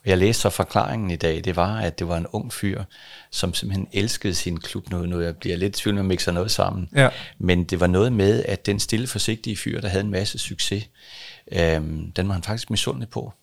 Jeg 0.08 0.18
læste 0.18 0.42
så 0.42 0.50
forklaringen 0.50 1.12
i 1.12 1.16
dag, 1.16 1.44
det 1.44 1.56
var, 1.56 1.78
at 1.78 2.00
det 2.00 2.08
var 2.08 2.18
en 2.18 2.28
ung 2.28 2.54
fyr, 2.54 2.84
som 3.32 3.54
simpelthen 3.54 3.88
elskede 3.94 4.36
sin 4.36 4.60
klub. 4.60 4.90
Nu, 4.90 5.06
nu 5.06 5.22
jeg 5.22 5.36
bliver 5.38 5.58
lidt 5.58 5.80
i 5.80 5.82
tvivl, 5.82 5.96
jeg 5.96 6.06
mixer 6.06 6.32
noget 6.32 6.52
sammen. 6.52 6.90
Ja. 6.96 7.10
Men 7.38 7.64
det 7.64 7.80
var 7.80 7.88
noget 7.88 8.14
med, 8.14 8.44
at 8.44 8.66
den 8.66 8.80
stille, 8.80 9.08
forsigtige 9.08 9.58
fyr, 9.58 9.82
der 9.82 9.88
havde 9.88 10.04
en 10.04 10.12
masse 10.12 10.38
succes, 10.38 10.90
øhm, 11.52 12.12
den 12.12 12.28
var 12.28 12.34
han 12.34 12.44
faktisk 12.44 12.70
misundelig 12.70 13.10
på. 13.10 13.34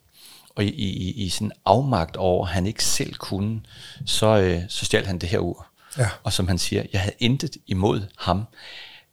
Og 0.54 0.64
i, 0.64 0.68
i, 0.68 1.24
i 1.24 1.28
sådan 1.28 1.52
afmagt 1.64 2.16
over, 2.16 2.46
at 2.46 2.52
han 2.52 2.66
ikke 2.66 2.84
selv 2.84 3.14
kunne, 3.14 3.60
så, 4.06 4.26
øh, 4.26 4.62
så 4.68 4.84
stjal 4.84 5.06
han 5.06 5.18
det 5.18 5.28
her 5.28 5.38
ur. 5.38 5.66
Ja. 5.98 6.08
Og 6.22 6.32
som 6.32 6.48
han 6.48 6.58
siger, 6.58 6.82
jeg 6.92 7.00
havde 7.00 7.16
intet 7.18 7.56
imod 7.66 8.02
ham, 8.18 8.44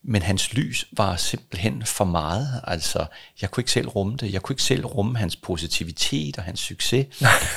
men 0.03 0.21
hans 0.21 0.53
lys 0.53 0.85
var 0.91 1.15
simpelthen 1.15 1.85
for 1.85 2.05
meget. 2.05 2.61
Altså, 2.63 3.05
jeg 3.41 3.51
kunne 3.51 3.61
ikke 3.61 3.71
selv 3.71 3.87
rumme 3.87 4.17
det. 4.17 4.33
Jeg 4.33 4.41
kunne 4.41 4.53
ikke 4.53 4.63
selv 4.63 4.85
rumme 4.85 5.17
hans 5.17 5.35
positivitet 5.35 6.37
og 6.37 6.43
hans 6.43 6.59
succes. 6.59 7.07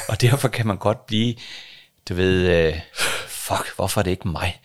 og 0.08 0.20
derfor 0.20 0.48
kan 0.48 0.66
man 0.66 0.76
godt 0.76 1.06
blive, 1.06 1.34
du 2.08 2.14
ved, 2.14 2.48
øh, 2.48 2.80
fuck, 3.28 3.76
hvorfor 3.76 4.00
er 4.00 4.02
det 4.02 4.10
ikke 4.10 4.28
mig? 4.28 4.60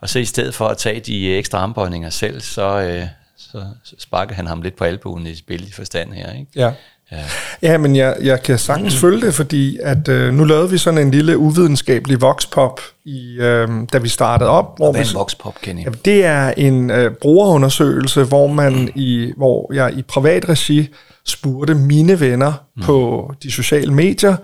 Og 0.00 0.08
så 0.08 0.18
i 0.18 0.24
stedet 0.24 0.54
for 0.54 0.68
at 0.68 0.78
tage 0.78 1.00
de 1.00 1.34
ekstra 1.34 1.58
armbøjninger 1.58 2.10
selv, 2.10 2.40
så, 2.40 2.80
øh, 2.80 3.06
så 3.36 3.94
sparker 3.98 4.34
han 4.34 4.46
ham 4.46 4.62
lidt 4.62 4.76
på 4.76 4.84
albuen 4.84 5.26
i 5.26 5.34
spil 5.34 5.68
i 5.68 5.72
forstand 5.72 6.12
her. 6.12 6.32
Ikke? 6.32 6.50
Ja. 6.54 6.72
Ja, 7.12 7.22
ja 7.62 7.78
men 7.78 7.96
jeg, 7.96 8.16
jeg 8.22 8.42
kan 8.42 8.58
sagtens 8.58 8.96
følge 8.96 9.26
det, 9.26 9.34
fordi 9.34 9.78
at 9.82 10.08
øh, 10.08 10.34
nu 10.34 10.44
lavede 10.44 10.70
vi 10.70 10.78
sådan 10.78 10.98
en 10.98 11.10
lille 11.10 11.38
uvidenskabelig 11.38 12.20
voxpop, 12.20 12.80
i, 13.04 13.36
øh, 13.40 13.68
da 13.92 13.98
vi 13.98 14.08
startede 14.08 14.50
op. 14.50 14.76
Hvor 14.76 14.92
hvad 14.92 15.00
er 15.00 15.08
en 15.08 15.14
voxpop, 15.14 15.54
Kenny? 15.62 15.84
Ja, 15.84 15.90
det 16.04 16.24
er 16.24 16.52
en 16.56 16.90
øh, 16.90 17.10
brugerundersøgelse, 17.14 18.24
hvor, 18.24 18.46
man 18.46 18.90
i, 18.94 19.32
hvor 19.36 19.74
jeg 19.74 19.92
i 19.98 20.02
privat 20.02 20.48
regi 20.48 20.88
spurgte 21.26 21.74
mine 21.74 22.20
venner 22.20 22.52
mm. 22.76 22.82
på 22.82 23.30
de 23.42 23.52
sociale 23.52 23.92
medier, 23.92 24.36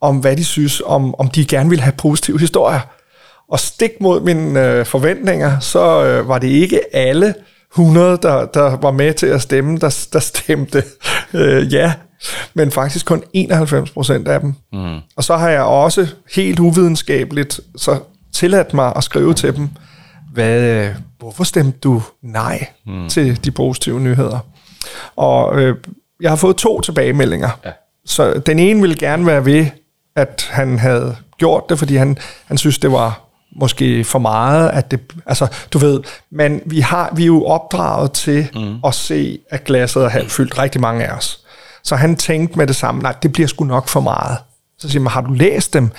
om 0.00 0.16
hvad 0.16 0.36
de 0.36 0.44
synes, 0.44 0.82
om, 0.86 1.14
om 1.14 1.28
de 1.28 1.44
gerne 1.44 1.68
ville 1.68 1.82
have 1.82 1.94
positive 1.98 2.40
historier. 2.40 2.80
Og 3.48 3.60
stik 3.60 3.90
mod 4.00 4.20
mine 4.20 4.66
øh, 4.66 4.86
forventninger, 4.86 5.60
så 5.60 6.04
øh, 6.04 6.28
var 6.28 6.38
det 6.38 6.48
ikke 6.48 6.80
alle 6.96 7.34
100, 7.72 8.18
der, 8.22 8.46
der 8.46 8.76
var 8.76 8.90
med 8.90 9.14
til 9.14 9.26
at 9.26 9.42
stemme, 9.42 9.78
der, 9.78 10.06
der 10.12 10.18
stemte 10.18 10.82
øh, 11.34 11.74
ja, 11.74 11.92
men 12.54 12.70
faktisk 12.70 13.06
kun 13.06 13.22
91 13.32 13.90
procent 13.90 14.28
af 14.28 14.40
dem. 14.40 14.54
Mm. 14.72 14.98
Og 15.16 15.24
så 15.24 15.36
har 15.36 15.48
jeg 15.48 15.62
også 15.62 16.08
helt 16.34 16.58
uvidenskabeligt 16.58 17.60
så 17.76 17.98
tilladt 18.32 18.74
mig 18.74 18.92
at 18.96 19.04
skrive 19.04 19.34
til 19.34 19.56
dem, 19.56 19.68
hvad, 20.32 20.88
hvorfor 21.18 21.44
stemte 21.44 21.78
du 21.78 22.02
nej 22.22 22.66
mm. 22.86 23.08
til 23.08 23.44
de 23.44 23.50
positive 23.50 24.00
nyheder? 24.00 24.38
Og 25.16 25.60
øh, 25.60 25.76
jeg 26.20 26.30
har 26.30 26.36
fået 26.36 26.56
to 26.56 26.80
tilbagemeldinger. 26.80 27.50
Ja. 27.64 27.70
Så 28.04 28.42
den 28.46 28.58
ene 28.58 28.80
ville 28.80 28.96
gerne 28.96 29.26
være 29.26 29.44
ved, 29.44 29.66
at 30.16 30.48
han 30.50 30.78
havde 30.78 31.16
gjort 31.38 31.68
det, 31.68 31.78
fordi 31.78 31.96
han, 31.96 32.18
han 32.46 32.58
synes, 32.58 32.78
det 32.78 32.92
var 32.92 33.20
måske 33.56 34.04
for 34.04 34.18
meget, 34.18 34.70
at 34.70 34.90
det, 34.90 35.00
altså, 35.26 35.46
du 35.72 35.78
ved, 35.78 36.00
men 36.30 36.60
vi, 36.66 36.80
har, 36.80 37.12
vi 37.16 37.22
er 37.22 37.26
jo 37.26 37.44
opdraget 37.44 38.12
til 38.12 38.48
mm. 38.54 38.76
at 38.84 38.94
se, 38.94 39.38
at 39.50 39.64
glasset 39.64 40.04
er 40.04 40.08
halvt 40.08 40.32
fyldt, 40.32 40.58
rigtig 40.58 40.80
mange 40.80 41.04
af 41.04 41.16
os. 41.16 41.41
Så 41.84 41.96
han 41.96 42.16
tænkte 42.16 42.58
med 42.58 42.66
det 42.66 42.76
samme, 42.76 43.02
nej, 43.02 43.14
det 43.22 43.32
bliver 43.32 43.46
sgu 43.46 43.64
nok 43.64 43.88
for 43.88 44.00
meget. 44.00 44.38
Så 44.78 44.88
siger 44.88 45.02
man, 45.02 45.12
har 45.12 45.20
du 45.20 45.32
læst 45.32 45.72
dem? 45.74 45.90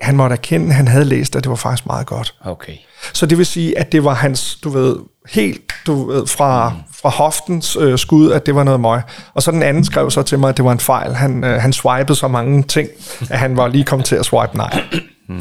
Han 0.00 0.16
måtte 0.16 0.34
erkende, 0.34 0.66
at 0.66 0.74
han 0.74 0.88
havde 0.88 1.04
læst, 1.04 1.36
at 1.36 1.44
det 1.44 1.50
var 1.50 1.56
faktisk 1.56 1.86
meget 1.86 2.06
godt. 2.06 2.34
Okay. 2.44 2.72
Så 3.12 3.26
det 3.26 3.38
vil 3.38 3.46
sige, 3.46 3.78
at 3.78 3.92
det 3.92 4.04
var 4.04 4.14
hans, 4.14 4.56
du 4.56 4.68
ved, 4.68 4.96
helt 5.28 5.60
du 5.86 6.10
ved, 6.10 6.26
fra, 6.26 6.72
fra 7.02 7.08
hoftens 7.08 7.76
øh, 7.80 7.98
skud, 7.98 8.30
at 8.30 8.46
det 8.46 8.54
var 8.54 8.64
noget 8.64 8.80
møg. 8.80 9.02
Og 9.34 9.42
så 9.42 9.50
den 9.50 9.62
anden 9.62 9.84
skrev 9.84 10.10
så 10.10 10.22
til 10.22 10.38
mig, 10.38 10.48
at 10.48 10.56
det 10.56 10.64
var 10.64 10.72
en 10.72 10.80
fejl. 10.80 11.14
Han, 11.14 11.44
øh, 11.44 11.60
han 11.62 11.72
swipede 11.72 12.18
så 12.18 12.28
mange 12.28 12.62
ting, 12.62 12.88
at 13.30 13.38
han 13.38 13.56
var 13.56 13.68
lige 13.68 13.84
kommet 13.84 14.06
til 14.06 14.16
at 14.16 14.24
swipe 14.24 14.56
nej. 14.56 14.82
Mm. 15.28 15.40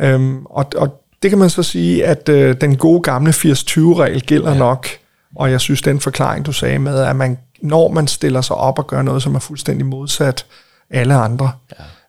Øhm, 0.00 0.46
og, 0.46 0.66
og 0.76 1.02
det 1.22 1.30
kan 1.30 1.38
man 1.38 1.50
så 1.50 1.62
sige, 1.62 2.06
at 2.06 2.28
øh, 2.28 2.56
den 2.60 2.76
gode 2.76 3.02
gamle 3.02 3.30
80-20-regel 3.30 4.20
gælder 4.20 4.52
ja. 4.52 4.58
nok. 4.58 4.88
Og 5.36 5.50
jeg 5.50 5.60
synes, 5.60 5.82
den 5.82 6.00
forklaring, 6.00 6.46
du 6.46 6.52
sagde 6.52 6.78
med, 6.78 6.98
at 7.00 7.16
man, 7.16 7.38
når 7.62 7.88
man 7.88 8.06
stiller 8.06 8.40
sig 8.40 8.56
op 8.56 8.78
og 8.78 8.86
gør 8.86 9.02
noget, 9.02 9.22
som 9.22 9.34
er 9.34 9.38
fuldstændig 9.38 9.86
modsat 9.86 10.46
alle 10.90 11.14
andre, 11.14 11.52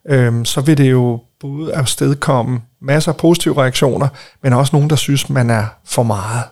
ja. 0.09 0.15
øhm, 0.15 0.45
så 0.45 0.61
vil 0.61 0.77
det 0.77 0.91
jo 0.91 1.19
både 1.39 1.75
afstedkomme 1.75 2.61
masser 2.79 3.11
af 3.11 3.17
positive 3.17 3.61
reaktioner, 3.61 4.07
men 4.41 4.53
også 4.53 4.75
nogen, 4.75 4.89
der 4.89 4.95
synes, 4.95 5.29
man 5.29 5.49
er 5.49 5.65
for 5.85 6.03
meget. 6.03 6.43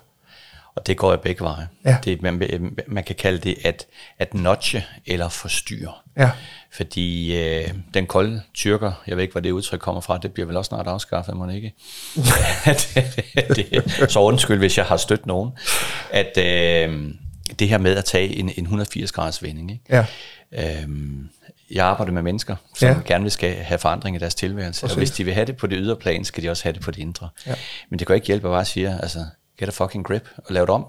Og 0.75 0.88
det 0.88 0.97
går 0.97 1.13
i 1.13 1.17
begge 1.17 1.43
veje. 1.43 1.67
Ja. 1.86 1.97
Det, 2.03 2.21
man, 2.21 2.41
man 2.88 3.03
kan 3.03 3.15
kalde 3.15 3.38
det 3.38 3.55
at, 3.63 3.86
at 4.19 4.34
notche 4.34 4.86
eller 5.05 5.29
forstyrre. 5.29 5.91
Ja. 6.17 6.31
Fordi 6.71 7.38
øh, 7.38 7.69
den 7.93 8.08
kolde 8.08 8.41
tyrker, 8.53 8.91
jeg 9.08 9.15
ved 9.17 9.23
ikke, 9.23 9.31
hvor 9.31 9.41
det 9.41 9.51
udtryk 9.51 9.79
kommer 9.79 10.01
fra, 10.01 10.17
det 10.17 10.31
bliver 10.34 10.47
vel 10.47 10.58
også 10.58 10.69
snart 10.69 10.88
afskaffet, 10.88 11.38
må 11.38 11.49
ikke? 11.49 11.73
det, 13.55 13.55
det, 13.55 14.12
så 14.12 14.19
undskyld, 14.19 14.58
hvis 14.58 14.77
jeg 14.77 14.86
har 14.86 14.97
stødt 14.97 15.25
nogen. 15.25 15.51
At 16.12 16.38
øh, 16.38 17.12
det 17.60 17.69
her 17.69 17.77
med 17.77 17.95
at 17.95 18.05
tage 18.05 18.36
en, 18.36 18.49
en 18.49 18.63
180 18.63 19.12
graders 19.12 19.43
vending. 19.43 19.71
Ikke? 19.71 19.84
Ja. 19.89 20.05
Øhm, 20.51 21.29
jeg 21.71 21.86
arbejder 21.86 22.13
med 22.13 22.21
mennesker, 22.21 22.55
som 22.75 22.89
ja. 22.89 22.95
gerne 23.05 23.23
vil 23.23 23.31
skal 23.31 23.55
have 23.55 23.77
forandring 23.77 24.15
i 24.15 24.19
deres 24.19 24.36
tilværelse. 24.36 24.81
Præcis. 24.81 24.95
Og 24.95 24.97
hvis 24.97 25.12
de 25.12 25.23
vil 25.23 25.34
have 25.34 25.45
det 25.45 25.58
på 25.58 25.67
det 25.67 25.77
ydre 25.81 25.95
plan, 25.95 26.25
skal 26.25 26.43
de 26.43 26.49
også 26.49 26.63
have 26.63 26.73
det 26.73 26.81
på 26.81 26.91
det 26.91 27.01
indre. 27.01 27.29
Ja. 27.47 27.55
Men 27.89 27.99
det 27.99 28.08
kan 28.08 28.15
ikke 28.15 28.27
hjælpe 28.27 28.47
at 28.47 28.51
bare 28.51 28.65
sige, 28.65 28.99
altså, 29.01 29.25
get 29.60 29.67
a 29.67 29.71
fucking 29.71 30.05
grip 30.05 30.29
og 30.38 30.53
lave 30.53 30.65
det 30.65 30.73
om. 30.73 30.86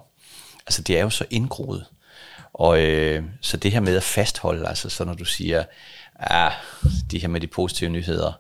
Altså, 0.66 0.82
det 0.82 0.98
er 0.98 1.02
jo 1.02 1.10
så 1.10 1.24
indgroet. 1.30 1.84
Og 2.52 2.82
øh, 2.82 3.22
så 3.40 3.56
det 3.56 3.72
her 3.72 3.80
med 3.80 3.96
at 3.96 4.02
fastholde, 4.02 4.68
altså 4.68 4.88
så 4.88 5.04
når 5.04 5.14
du 5.14 5.24
siger, 5.24 5.64
ah, 6.20 6.52
de 7.10 7.18
her 7.18 7.28
med 7.28 7.40
de 7.40 7.46
positive 7.46 7.90
nyheder, 7.90 8.32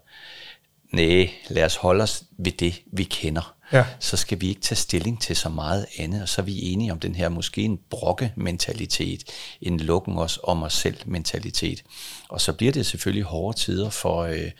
nej, 0.92 1.30
lad 1.48 1.64
os 1.64 1.76
holde 1.76 2.02
os 2.02 2.22
ved 2.38 2.52
det, 2.52 2.80
vi 2.92 3.04
kender. 3.04 3.55
Ja. 3.72 3.84
Så 4.00 4.16
skal 4.16 4.40
vi 4.40 4.48
ikke 4.48 4.60
tage 4.60 4.76
stilling 4.76 5.22
til 5.22 5.36
så 5.36 5.48
meget 5.48 5.86
andet, 5.98 6.22
og 6.22 6.28
så 6.28 6.40
er 6.40 6.44
vi 6.44 6.62
enige 6.62 6.92
om 6.92 7.00
den 7.00 7.14
her 7.14 7.28
måske 7.28 7.62
en 7.62 7.78
brokke 7.90 8.32
mentalitet, 8.36 9.24
en 9.60 9.80
lukken 9.80 10.18
os 10.18 10.38
om 10.42 10.62
os 10.62 10.74
selv 10.74 10.96
mentalitet. 11.06 11.84
Og 12.28 12.40
så 12.40 12.52
bliver 12.52 12.72
det 12.72 12.86
selvfølgelig 12.86 13.24
hårde 13.24 13.58
tider 13.58 13.90
for, 13.90 14.22
øh, 14.22 14.50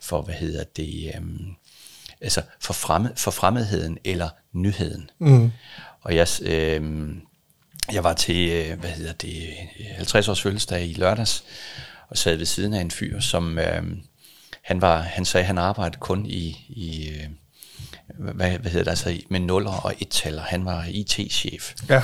for 0.00 0.22
hvad 0.22 0.34
hedder 0.34 0.64
det, 0.64 1.12
øh, 1.14 1.22
altså 2.20 2.42
for, 2.60 2.72
fremmed, 2.72 3.10
for 3.16 3.30
fremmedheden 3.30 3.98
eller 4.04 4.28
nyheden. 4.52 5.10
Mm. 5.18 5.52
Og 6.02 6.14
jeg, 6.14 6.28
øh, 6.42 7.08
jeg 7.92 8.04
var 8.04 8.14
til, 8.14 8.50
øh, 8.50 8.80
hvad 8.80 8.90
hedder 8.90 9.12
det, 9.12 9.54
50 9.96 10.28
års 10.28 10.42
fødselsdag 10.42 10.86
i 10.86 10.92
lørdags, 10.92 11.44
og 12.08 12.18
sad 12.18 12.36
ved 12.36 12.46
siden 12.46 12.74
af 12.74 12.80
en 12.80 12.90
fyr, 12.90 13.20
som 13.20 13.58
øh, 13.58 13.82
han 14.62 14.80
var, 14.80 15.00
han 15.00 15.24
sagde, 15.24 15.46
han 15.46 15.58
arbejdede 15.58 16.00
kun 16.00 16.26
i, 16.26 16.66
i 16.68 17.08
øh, 17.08 17.28
hvad, 18.18 18.50
hvad 18.58 18.70
hedder 18.70 18.84
det, 18.84 18.90
altså 18.90 19.20
med 19.28 19.40
nuller 19.40 19.70
og 19.70 19.94
et-taller. 19.98 20.42
Han 20.42 20.64
var 20.64 20.86
IT-chef. 20.88 21.74
Ja. 21.88 22.02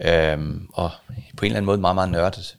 Øhm, 0.00 0.68
og 0.72 0.90
på 1.36 1.44
en 1.44 1.46
eller 1.46 1.56
anden 1.56 1.66
måde 1.66 1.78
meget, 1.78 1.94
meget 1.94 2.10
nørdet. 2.10 2.56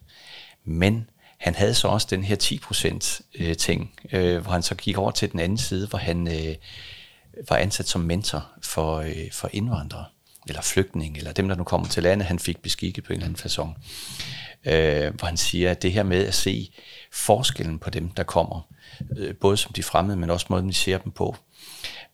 Men 0.66 1.10
han 1.38 1.56
havde 1.56 1.74
så 1.74 1.88
også 1.88 2.08
den 2.10 2.24
her 2.24 2.36
10% 2.36 3.22
øh, 3.36 3.58
ting, 3.58 3.92
øh, 4.12 4.38
hvor 4.42 4.52
han 4.52 4.62
så 4.62 4.76
gik 4.76 4.98
over 4.98 5.12
til 5.12 5.32
den 5.32 5.40
anden 5.40 5.58
side, 5.58 5.88
hvor 5.88 6.00
han 6.00 6.28
øh, 6.28 6.56
var 7.50 7.56
ansat 7.58 7.88
som 7.88 8.02
mentor 8.02 8.46
for, 8.62 8.98
øh, 8.98 9.32
for 9.32 9.50
indvandrere 9.54 10.06
eller 10.48 10.62
flygtning, 10.62 11.18
eller 11.18 11.32
dem, 11.32 11.48
der 11.48 11.56
nu 11.56 11.64
kommer 11.64 11.88
til 11.88 12.04
landet, 12.04 12.28
han 12.28 12.40
fik 12.40 12.62
beskikket 12.62 13.04
på 13.04 13.14
en 13.14 13.22
eller 13.22 13.28
anden 13.28 13.42
façon. 13.46 13.70
Øh, 14.66 15.14
hvor 15.16 15.26
han 15.26 15.38
siger, 15.38 15.72
at 15.72 15.82
det 15.82 15.92
her 15.92 16.04
med 16.04 16.26
at 16.26 16.34
se 16.34 16.72
forskellen 17.14 17.80
på 17.80 17.90
dem, 17.90 18.10
der 18.10 18.24
kommer, 18.24 18.74
øh, 19.18 19.36
både 19.36 19.58
som 19.58 19.74
de 19.74 19.84
fremmede, 19.84 20.18
men 20.18 20.30
også 20.30 20.46
måden, 20.50 20.70
de 20.70 20.74
ser 20.74 20.98
dem 20.98 21.12
på. 21.12 21.36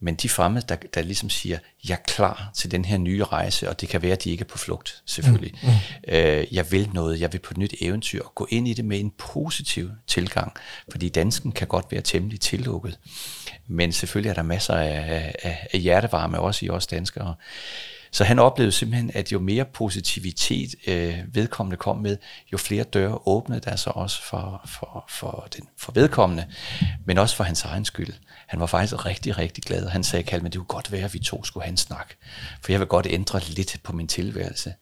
Men 0.06 0.16
de 0.16 0.30
fremmede, 0.30 0.66
der, 0.70 0.76
der 0.76 1.02
ligesom 1.02 1.30
siger, 1.30 1.58
jeg 1.88 1.94
er 1.94 2.04
klar 2.08 2.52
til 2.56 2.72
den 2.72 2.86
her 2.86 2.98
nye 2.98 3.24
rejse, 3.24 3.70
og 3.70 3.82
det 3.82 3.90
kan 3.90 4.02
være, 4.02 4.12
at 4.12 4.24
de 4.24 4.32
ikke 4.32 4.42
er 4.42 4.48
på 4.48 4.58
flugt, 4.58 5.04
selvfølgelig. 5.06 5.54
Mm, 5.64 5.70
mm. 5.70 6.14
Øh, 6.14 6.54
jeg 6.54 6.72
vil 6.72 6.90
noget, 6.94 7.20
jeg 7.20 7.34
vil 7.34 7.40
på 7.40 7.52
et 7.52 7.58
nyt 7.58 7.74
eventyr, 7.82 8.24
og 8.24 8.36
gå 8.36 8.48
ind 8.50 8.68
i 8.68 8.74
det 8.74 8.86
med 8.86 9.00
en 9.00 9.12
positiv 9.18 9.92
tilgang, 10.08 10.54
fordi 10.92 11.10
dansken 11.10 11.52
kan 11.52 11.68
godt 11.68 11.86
være 11.92 12.02
temmelig 12.02 12.40
tillukket. 12.40 13.00
Men 13.68 13.92
selvfølgelig 13.92 14.30
er 14.30 14.34
der 14.34 14.44
masser 14.44 14.74
af, 14.74 15.36
af, 15.44 15.68
af 15.74 15.80
hjertevarme 15.80 16.40
også 16.40 16.66
i 16.66 16.70
os 16.70 16.88
danskere. 16.88 17.36
Så 18.16 18.24
han 18.24 18.40
oplevede 18.40 18.72
simpelthen, 18.72 19.12
at 19.14 19.32
jo 19.32 19.40
mere 19.40 19.66
positivitet 19.66 20.76
øh, 20.88 21.20
vedkommende 21.28 21.78
kom 21.78 21.98
med, 21.98 22.18
jo 22.54 22.58
flere 22.58 22.84
døre 22.84 23.20
åbnede 23.28 23.60
der 23.60 23.76
sig 23.76 23.96
også 23.96 24.24
for, 24.24 24.62
for, 24.68 25.06
for, 25.10 25.48
den, 25.58 25.68
for 25.78 25.92
vedkommende, 25.92 26.46
men 27.06 27.18
også 27.18 27.36
for 27.36 27.44
hans 27.44 27.64
egen 27.64 27.86
skyld. 27.86 28.14
Han 28.48 28.60
var 28.60 28.66
faktisk 28.66 29.06
rigtig, 29.06 29.38
rigtig 29.38 29.64
glad, 29.64 29.86
og 29.86 29.92
han 29.92 30.04
sagde, 30.04 30.24
Kalman, 30.24 30.52
det 30.52 30.58
kunne 30.58 30.66
godt 30.66 30.92
være, 30.92 31.06
at 31.06 31.14
vi 31.14 31.20
to 31.20 31.44
skulle 31.44 31.64
have 31.64 31.72
en 31.72 31.78
snak, 31.78 32.14
for 32.62 32.72
jeg 32.72 32.80
vil 32.80 32.88
godt 32.88 33.08
ændre 33.10 33.40
lidt 33.40 33.78
på 33.84 33.94
min 33.94 34.08
tilværelse. 34.08 34.74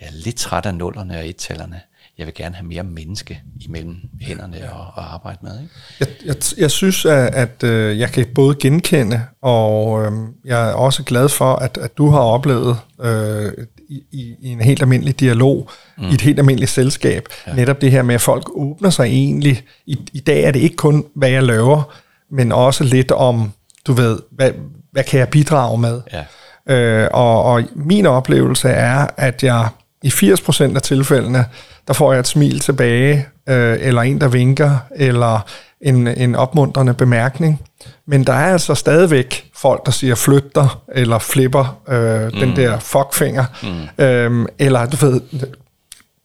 Jeg 0.00 0.06
er 0.06 0.12
lidt 0.12 0.36
træt 0.36 0.66
af 0.66 0.74
nullerne 0.74 1.18
og 1.18 1.28
ettallerne 1.28 1.80
jeg 2.18 2.26
vil 2.26 2.34
gerne 2.34 2.54
have 2.54 2.66
mere 2.66 2.82
menneske 2.82 3.42
imellem 3.60 3.96
hænderne 4.20 4.72
og, 4.72 4.86
og 4.94 5.14
arbejde 5.14 5.38
med. 5.42 5.60
Ikke? 5.60 5.74
Jeg, 6.00 6.08
jeg, 6.24 6.36
jeg 6.58 6.70
synes, 6.70 7.04
at, 7.04 7.34
at 7.34 7.62
øh, 7.62 7.98
jeg 7.98 8.10
kan 8.10 8.26
både 8.34 8.54
genkende, 8.54 9.22
og 9.42 10.04
øh, 10.04 10.12
jeg 10.44 10.70
er 10.70 10.72
også 10.72 11.02
glad 11.02 11.28
for, 11.28 11.54
at, 11.54 11.78
at 11.78 11.98
du 11.98 12.10
har 12.10 12.20
oplevet 12.20 12.76
øh, 13.00 13.52
i, 13.88 14.02
i 14.12 14.48
en 14.48 14.60
helt 14.60 14.82
almindelig 14.82 15.20
dialog, 15.20 15.70
mm. 15.98 16.04
i 16.04 16.14
et 16.14 16.20
helt 16.20 16.38
almindeligt 16.38 16.70
selskab, 16.70 17.28
ja. 17.46 17.54
netop 17.54 17.80
det 17.80 17.90
her 17.90 18.02
med, 18.02 18.14
at 18.14 18.20
folk 18.20 18.48
åbner 18.54 18.90
sig 18.90 19.04
egentlig. 19.04 19.62
I, 19.86 19.98
I 20.12 20.20
dag 20.20 20.42
er 20.42 20.50
det 20.50 20.60
ikke 20.60 20.76
kun, 20.76 21.04
hvad 21.14 21.30
jeg 21.30 21.42
laver, 21.42 21.96
men 22.30 22.52
også 22.52 22.84
lidt 22.84 23.10
om, 23.10 23.52
du 23.86 23.92
ved, 23.92 24.18
hvad, 24.30 24.50
hvad 24.92 25.04
kan 25.04 25.20
jeg 25.20 25.28
bidrage 25.28 25.78
med? 25.78 26.00
Ja. 26.12 26.24
Øh, 26.68 27.08
og, 27.12 27.42
og 27.42 27.62
min 27.74 28.06
oplevelse 28.06 28.68
er, 28.68 29.06
at 29.16 29.42
jeg 29.42 29.68
i 30.06 30.08
80% 30.08 30.74
af 30.74 30.82
tilfældene, 30.82 31.44
der 31.88 31.94
får 31.94 32.12
jeg 32.12 32.20
et 32.20 32.26
smil 32.26 32.60
tilbage, 32.60 33.26
øh, 33.48 33.76
eller 33.80 34.02
en, 34.02 34.20
der 34.20 34.28
vinker, 34.28 34.78
eller 34.96 35.40
en, 35.80 36.06
en 36.06 36.34
opmuntrende 36.34 36.94
bemærkning. 36.94 37.60
Men 38.06 38.24
der 38.24 38.32
er 38.32 38.52
altså 38.52 38.74
stadigvæk 38.74 39.50
folk, 39.56 39.86
der 39.86 39.92
siger 39.92 40.14
flytter, 40.14 40.82
eller 40.94 41.18
flipper 41.18 41.78
øh, 41.88 42.24
mm. 42.24 42.40
den 42.40 42.56
der 42.56 42.78
fuckfinger, 42.78 43.44
mm. 43.62 44.04
øh, 44.04 44.46
eller 44.58 44.86
du 44.86 45.06
ved, 45.06 45.20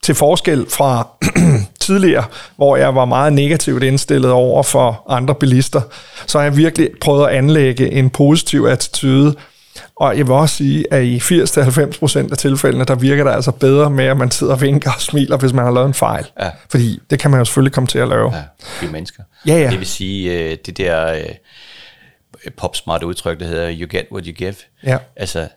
til 0.04 0.16
forskel 0.16 0.66
fra 0.70 1.08
tidligere, 1.80 2.24
hvor 2.56 2.78
jeg 2.78 2.96
var 2.96 3.06
meget 3.06 3.34
negativt 3.34 3.84
indstillet 3.84 4.32
over 4.32 4.64
for 4.64 5.04
andre 5.10 5.36
bilister, 5.36 5.82
så 6.28 6.38
har 6.38 6.44
jeg 6.44 6.58
virkelig 6.58 6.90
prøvet 7.02 7.28
at 7.28 7.34
anlægge 7.36 7.92
en 7.92 8.10
positiv 8.10 8.66
attitude 8.66 9.36
Og 10.02 10.18
jeg 10.18 10.28
vil 10.28 10.34
også 10.34 10.56
sige, 10.56 10.94
at 10.94 11.04
i 11.04 11.18
80-90% 11.18 12.32
af 12.32 12.38
tilfældene, 12.38 12.86
der 12.86 12.96
virker 12.96 13.24
det 13.24 13.32
altså 13.32 13.52
bedre 13.52 13.90
med, 13.90 14.06
at 14.06 14.18
man 14.18 14.32
sidder 14.32 14.54
og 14.54 14.62
vinker 14.62 14.92
og 14.92 15.02
smiler, 15.02 15.38
hvis 15.38 15.54
man 15.54 15.66
har 15.66 15.72
lavet 15.72 15.88
en 15.88 15.94
fejl. 15.94 16.26
Ja. 16.42 16.50
Fordi 16.70 17.00
det 17.10 17.20
kan 17.20 17.32
man 17.32 17.38
jo 17.40 17.46
selvfølgelig 17.46 17.74
komme 17.74 17.88
til 17.88 18.00
at 18.00 18.08
lave. 18.08 18.36
Ja, 18.36 18.44
vi 18.82 18.88
er 18.88 18.92
mennesker. 18.92 19.24
Ja, 19.48 19.54
ja. 19.60 19.70
Det 19.70 19.80
vil 19.80 19.88
sige, 19.88 20.40
øh, 20.52 20.58
det 20.66 20.78
der 20.78 21.14
øh, 21.14 21.22
popsmart 22.58 23.04
udtryk, 23.04 23.40
der 23.40 23.46
hedder, 23.48 23.72
you 23.80 23.88
get 23.92 24.06
what 24.12 24.26
you 24.26 24.34
give. 24.34 24.54
Ja. 24.84 24.98
Altså, 25.16 25.48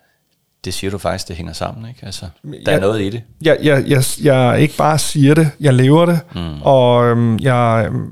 det 0.64 0.74
siger 0.74 0.90
du 0.90 0.98
faktisk, 0.98 1.28
det 1.28 1.37
hænger 1.37 1.52
sammen, 1.52 1.88
ikke? 1.88 2.07
Altså, 2.07 2.26
der 2.44 2.72
Ja. 2.72 2.76
er 2.76 2.80
noget 2.80 3.00
i 3.02 3.11
det. 3.11 3.22
jeg, 3.42 3.59
jeg, 3.62 3.85
jeg, 3.87 4.02
jeg 4.22 4.61
ikke 4.61 4.76
bare 4.76 4.98
siger 4.98 5.35
det, 5.35 5.50
jeg 5.61 5.74
lever 5.74 6.07
det, 6.07 6.20
mm. 6.35 6.62
og 6.62 7.04
øhm, 7.04 7.38
jeg 7.38 7.85
øhm, 7.88 8.09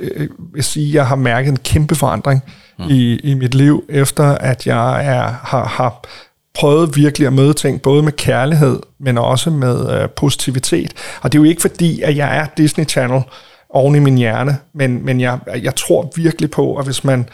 øh, 0.00 0.28
vil 0.54 0.64
sige, 0.64 0.94
jeg 0.94 1.06
har 1.06 1.16
mærket 1.16 1.50
en 1.50 1.56
kæmpe 1.58 1.94
forandring 1.94 2.42
mm. 2.78 2.84
i, 2.90 3.16
i 3.16 3.34
mit 3.34 3.54
liv, 3.54 3.84
efter 3.88 4.24
at 4.24 4.66
jeg 4.66 5.06
er, 5.06 5.40
har, 5.42 5.64
har 5.64 6.02
prøvet 6.54 6.96
virkelig 6.96 7.26
at 7.26 7.32
møde 7.32 7.54
ting, 7.54 7.82
både 7.82 8.02
med 8.02 8.12
kærlighed, 8.12 8.80
men 8.98 9.18
også 9.18 9.50
med 9.50 10.00
øh, 10.00 10.08
positivitet. 10.08 10.92
Og 11.22 11.32
det 11.32 11.38
er 11.38 11.42
jo 11.42 11.48
ikke 11.48 11.60
fordi, 11.60 12.02
at 12.02 12.16
jeg 12.16 12.36
er 12.36 12.46
Disney 12.56 12.88
Channel 12.88 13.22
oven 13.70 13.94
i 13.94 13.98
min 13.98 14.18
hjerne, 14.18 14.58
men, 14.72 15.04
men 15.04 15.20
jeg, 15.20 15.38
jeg 15.62 15.74
tror 15.74 16.12
virkelig 16.16 16.50
på, 16.50 16.76
at 16.76 16.84
hvis 16.84 17.04
man 17.04 17.28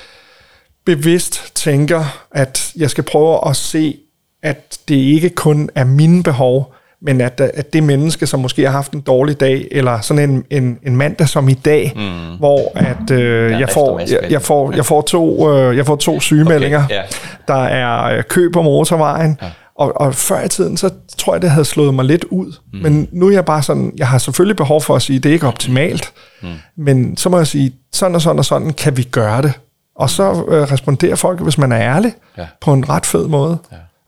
bevidst 0.85 1.55
tænker, 1.55 2.27
at 2.31 2.73
jeg 2.77 2.91
skal 2.91 3.05
prøve 3.05 3.49
at 3.49 3.57
se, 3.57 3.99
at 4.43 4.79
det 4.89 4.95
ikke 4.95 5.31
kun 5.31 5.71
er 5.75 5.85
mine 5.85 6.23
behov, 6.23 6.75
men 7.05 7.21
at, 7.21 7.41
at 7.41 7.73
det 7.73 7.83
menneske, 7.83 8.27
som 8.27 8.41
måske 8.41 8.63
har 8.65 8.71
haft 8.71 8.93
en 8.93 9.01
dårlig 9.01 9.41
dag, 9.41 9.69
eller 9.71 10.01
sådan 10.01 10.31
en, 10.31 10.45
en, 10.51 10.79
en 10.87 10.97
mandag 10.97 11.29
som 11.29 11.49
i 11.49 11.55
dag, 11.55 11.93
mm. 11.97 12.37
hvor 12.39 12.73
at, 12.75 13.11
øh, 13.11 13.51
jeg, 13.61 13.69
får, 13.71 13.99
jeg, 14.01 14.31
jeg, 14.31 14.43
får, 14.43 14.73
jeg, 14.73 14.87
får 14.87 15.01
to, 15.03 15.51
øh, 15.53 15.77
jeg 15.77 15.87
får 15.87 15.97
to 15.97 16.21
sygemeldinger. 16.21 16.85
ja. 16.91 17.03
Der 17.49 17.65
er 17.65 18.17
øh, 18.17 18.23
kø 18.29 18.49
på 18.53 18.63
motorvejen, 18.63 19.39
ja. 19.43 19.51
og, 19.79 20.01
og 20.01 20.15
før 20.15 20.45
i 20.45 20.49
tiden, 20.49 20.77
så 20.77 20.91
tror 21.19 21.35
jeg, 21.35 21.43
det 21.43 21.51
havde 21.51 21.65
slået 21.65 21.95
mig 21.95 22.05
lidt 22.05 22.25
ud. 22.25 22.53
Mm. 22.73 22.79
Men 22.83 23.09
nu 23.13 23.29
er 23.29 23.33
jeg 23.33 23.45
bare 23.45 23.63
sådan, 23.63 23.93
jeg 23.97 24.09
har 24.09 24.19
selvfølgelig 24.19 24.57
behov 24.57 24.81
for 24.83 24.97
at 24.97 25.03
sige, 25.03 25.19
det 25.19 25.31
ikke 25.31 25.45
er 25.45 25.49
optimalt, 25.49 26.13
mm. 26.43 26.49
men 26.77 27.17
så 27.17 27.29
må 27.29 27.37
jeg 27.37 27.47
sige, 27.47 27.73
sådan 27.93 28.15
og 28.15 28.23
sådan 28.23 28.39
og 28.39 28.45
sådan 28.45 28.73
kan 28.73 28.97
vi 28.97 29.03
gøre 29.03 29.43
det. 29.43 29.53
Og 29.97 30.11
så 30.11 30.45
øh, 30.49 30.73
responderer 30.73 31.17
folk, 31.17 31.41
hvis 31.41 31.59
man 31.59 31.73
er 31.73 31.81
ærlig, 31.81 32.13
Ja. 32.39 32.47
på 32.61 32.73
en 32.73 32.89
ret 32.89 33.07
fed 33.07 33.27
måde. 33.29 33.59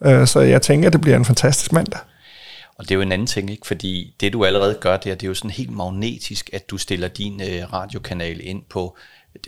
Ja. 0.04 0.12
Øh, 0.12 0.26
så 0.26 0.40
jeg 0.40 0.62
tænker, 0.62 0.86
at 0.86 0.92
det 0.92 1.00
bliver 1.00 1.16
en 1.16 1.24
fantastisk 1.24 1.72
mandag. 1.72 2.00
Og 2.78 2.84
det 2.84 2.90
er 2.90 2.94
jo 2.94 3.00
en 3.00 3.12
anden 3.12 3.26
ting, 3.26 3.50
ikke? 3.50 3.66
Fordi 3.66 4.14
det, 4.20 4.32
du 4.32 4.44
allerede 4.44 4.74
gør 4.80 4.96
der, 4.96 5.14
det 5.14 5.22
er 5.22 5.28
jo 5.28 5.34
sådan 5.34 5.50
helt 5.50 5.70
magnetisk, 5.70 6.50
at 6.52 6.70
du 6.70 6.78
stiller 6.78 7.08
din 7.08 7.42
øh, 7.42 7.72
radiokanal 7.72 8.40
ind 8.42 8.62
på 8.70 8.96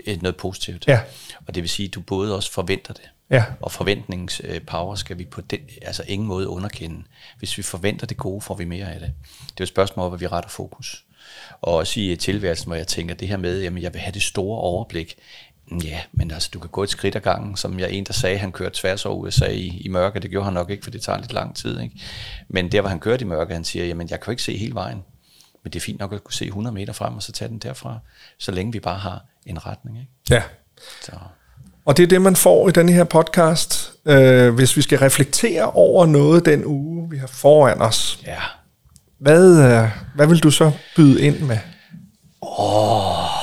et, 0.05 0.23
noget 0.23 0.37
positivt. 0.37 0.89
Ja. 0.89 1.01
Og 1.47 1.55
det 1.55 1.63
vil 1.63 1.71
sige, 1.71 1.89
at 1.89 1.95
du 1.95 2.01
både 2.01 2.37
også 2.37 2.53
forventer 2.53 2.93
det, 2.93 3.11
Ja. 3.31 3.45
og 3.61 3.73
forventningspower 3.73 4.95
skal 4.95 5.19
vi 5.19 5.25
på 5.25 5.41
den, 5.41 5.61
altså 5.83 6.05
ingen 6.09 6.29
måde 6.29 6.49
underkende. 6.49 7.03
Hvis 7.39 7.59
vi 7.59 7.63
forventer 7.63 8.07
det 8.07 8.17
gode, 8.17 8.41
får 8.41 8.55
vi 8.55 8.65
mere 8.65 8.93
af 8.95 9.01
det. 9.01 9.13
Det 9.29 9.51
er 9.51 9.55
jo 9.61 9.63
et 9.63 9.69
spørgsmål 9.69 10.07
om, 10.07 10.15
at 10.15 10.21
vi 10.21 10.27
retter 10.27 10.51
fokus. 10.51 11.05
Og 11.61 11.75
også 11.75 12.01
i 12.01 12.17
tilværelsen, 12.17 12.67
hvor 12.67 12.77
jeg 12.77 12.87
tænker 12.87 13.15
det 13.15 13.29
her 13.29 13.37
med, 13.37 13.63
jamen 13.63 13.83
jeg 13.83 13.93
vil 13.95 14.01
have 14.01 14.13
det 14.13 14.23
store 14.23 14.59
overblik. 14.61 15.17
Ja, 15.85 16.01
men 16.13 16.31
altså 16.31 16.51
du 16.55 16.59
kan 16.59 16.71
gå 16.71 16.83
et 16.83 16.91
skridt 16.91 17.17
ad 17.17 17.21
gangen, 17.21 17.57
som 17.57 17.79
jeg 17.79 17.91
en, 17.91 18.05
der 18.05 18.13
sagde, 18.13 18.39
han 18.39 18.53
kørte 18.53 18.81
tværs 18.81 19.07
over 19.07 19.17
USA 19.17 19.47
i, 19.47 19.67
i 19.67 19.89
mørke. 19.89 20.21
Det 20.21 20.31
gjorde 20.31 20.45
han 20.45 20.55
nok 20.55 20.71
ikke, 20.71 20.85
for 20.85 20.91
det 20.91 21.03
tager 21.03 21.19
lidt 21.19 21.33
lang 21.33 21.57
tid. 21.57 21.81
Ikke? 21.81 22.01
Men 22.49 22.73
der, 22.73 22.81
hvor 22.81 22.91
han 22.91 23.01
kørte 23.01 23.25
i 23.25 23.29
mørke, 23.29 23.53
han 23.55 23.65
siger, 23.65 23.85
jamen 23.85 24.09
jeg 24.11 24.21
kan 24.21 24.27
jo 24.27 24.31
ikke 24.31 24.43
se 24.43 24.57
hele 24.57 24.75
vejen. 24.75 25.03
Men 25.65 25.73
det 25.73 25.77
er 25.77 25.85
fint 25.85 26.01
nok 26.01 26.13
at 26.13 26.25
kunne 26.25 26.35
se 26.35 26.47
100 26.47 26.75
meter 26.75 26.93
frem, 26.93 27.15
og 27.17 27.23
så 27.23 27.33
tage 27.33 27.49
den 27.49 27.59
derfra, 27.59 27.99
så 28.39 28.53
længe 28.53 28.73
vi 28.73 28.81
bare 28.81 28.99
har 28.99 29.25
en 29.47 29.67
retning. 29.67 29.99
Ikke? 29.99 30.11
Ja. 30.31 30.43
Så, 31.03 31.13
Og 31.85 31.97
det 31.97 32.03
er 32.03 32.07
det, 32.07 32.23
man 32.23 32.37
får 32.37 32.69
i 32.69 32.73
denne 32.73 32.93
her 32.93 33.05
podcast, 33.05 33.93
øh, 34.05 34.55
hvis 34.55 34.77
vi 34.77 34.83
skal 34.83 34.99
reflektere 34.99 35.71
over 35.71 36.07
noget 36.07 36.45
den 36.45 36.65
uge, 36.65 37.11
vi 37.11 37.17
har 37.19 37.27
foran 37.27 37.83
os. 37.83 38.21
ja. 38.27 38.41
Hvad, 39.19 39.59
øh, 39.59 39.89
hvad 40.15 40.27
vil 40.27 40.43
du 40.43 40.51
så 40.51 40.73
byde 40.97 41.23
ind 41.23 41.39
med? 41.39 41.59
Ja, 42.43 43.36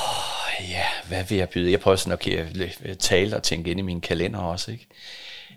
hvad 1.08 1.24
vil 1.24 1.38
jeg 1.38 1.48
byde? 1.48 1.70
Jeg 1.70 1.80
prøver 1.80 1.96
sådan 1.96 2.18
at 2.20 2.80
øh, 2.84 2.96
tale 2.96 3.36
og 3.36 3.42
tænke 3.42 3.70
ind 3.70 3.80
i 3.80 3.82
min 3.82 4.00
kalender 4.00 4.38
også, 4.38 4.70
ikke? 4.70 4.86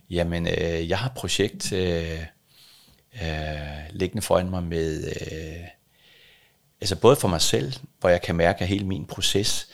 Jamen, 0.09 0.47
øh, 0.47 0.89
jeg 0.89 0.97
har 0.97 1.09
et 1.09 1.15
projekt 1.15 1.73
øh, 1.73 2.19
øh, 3.21 3.57
liggende 3.89 4.21
foran 4.21 4.49
mig 4.49 4.63
med, 4.63 5.07
øh, 5.07 5.67
altså 6.81 6.95
både 6.95 7.15
for 7.15 7.27
mig 7.27 7.41
selv, 7.41 7.73
hvor 7.99 8.09
jeg 8.09 8.21
kan 8.21 8.35
mærke 8.35 8.65
hele 8.65 8.85
min 8.85 9.05
proces, 9.05 9.67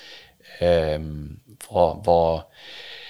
øh, 0.61 0.99
hvor, 1.69 2.01
hvor, 2.03 2.51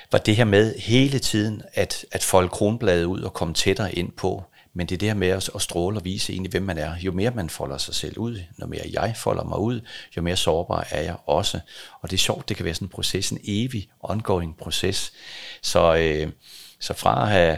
hvor 0.10 0.19
det 0.19 0.36
her 0.36 0.45
med 0.45 0.80
hele 0.80 1.19
tiden 1.19 1.62
at, 1.73 2.06
at 2.12 2.23
folde 2.23 2.49
kronbladet 2.49 3.06
ud 3.06 3.21
og 3.21 3.34
komme 3.34 3.54
tættere 3.54 3.95
ind 3.95 4.12
på, 4.12 4.43
men 4.76 4.88
det 4.88 4.96
er 4.96 5.00
det 5.00 5.08
her 5.08 5.16
med 5.16 5.28
at, 5.28 5.50
at 5.56 5.62
stråle 5.62 6.00
og 6.00 6.06
vise 6.06 6.34
egentlig, 6.34 6.52
hvem 6.52 6.64
man 6.64 6.78
er. 6.78 6.96
Jo 7.00 7.12
mere 7.12 7.32
man 7.32 7.50
folder 7.50 7.78
sig 7.78 7.96
selv 7.96 8.18
ud, 8.18 8.40
jo 8.62 8.68
mere 8.68 8.84
jeg 8.94 9.14
folder 9.18 9.44
mig 9.44 9.60
ud, 9.60 9.82
jo 10.18 10.22
mere 10.22 10.36
sårbar 10.36 10.88
er 10.90 11.02
jeg 11.02 11.16
også. 11.26 11.60
Og 12.02 12.12
det 12.12 12.18
er 12.18 12.20
sjovt, 12.20 12.50
det 12.50 12.58
kan 12.58 12.66
være 12.66 12.74
sådan 12.74 12.86
en 12.86 12.90
proces, 12.90 13.32
en 13.32 13.40
evig, 13.44 13.90
ongoing 14.00 14.58
proces. 14.58 15.14
Så, 15.62 15.96
øh, 15.96 16.32
så 16.80 16.94
fra 16.94 17.24
at 17.24 17.30
have, 17.30 17.58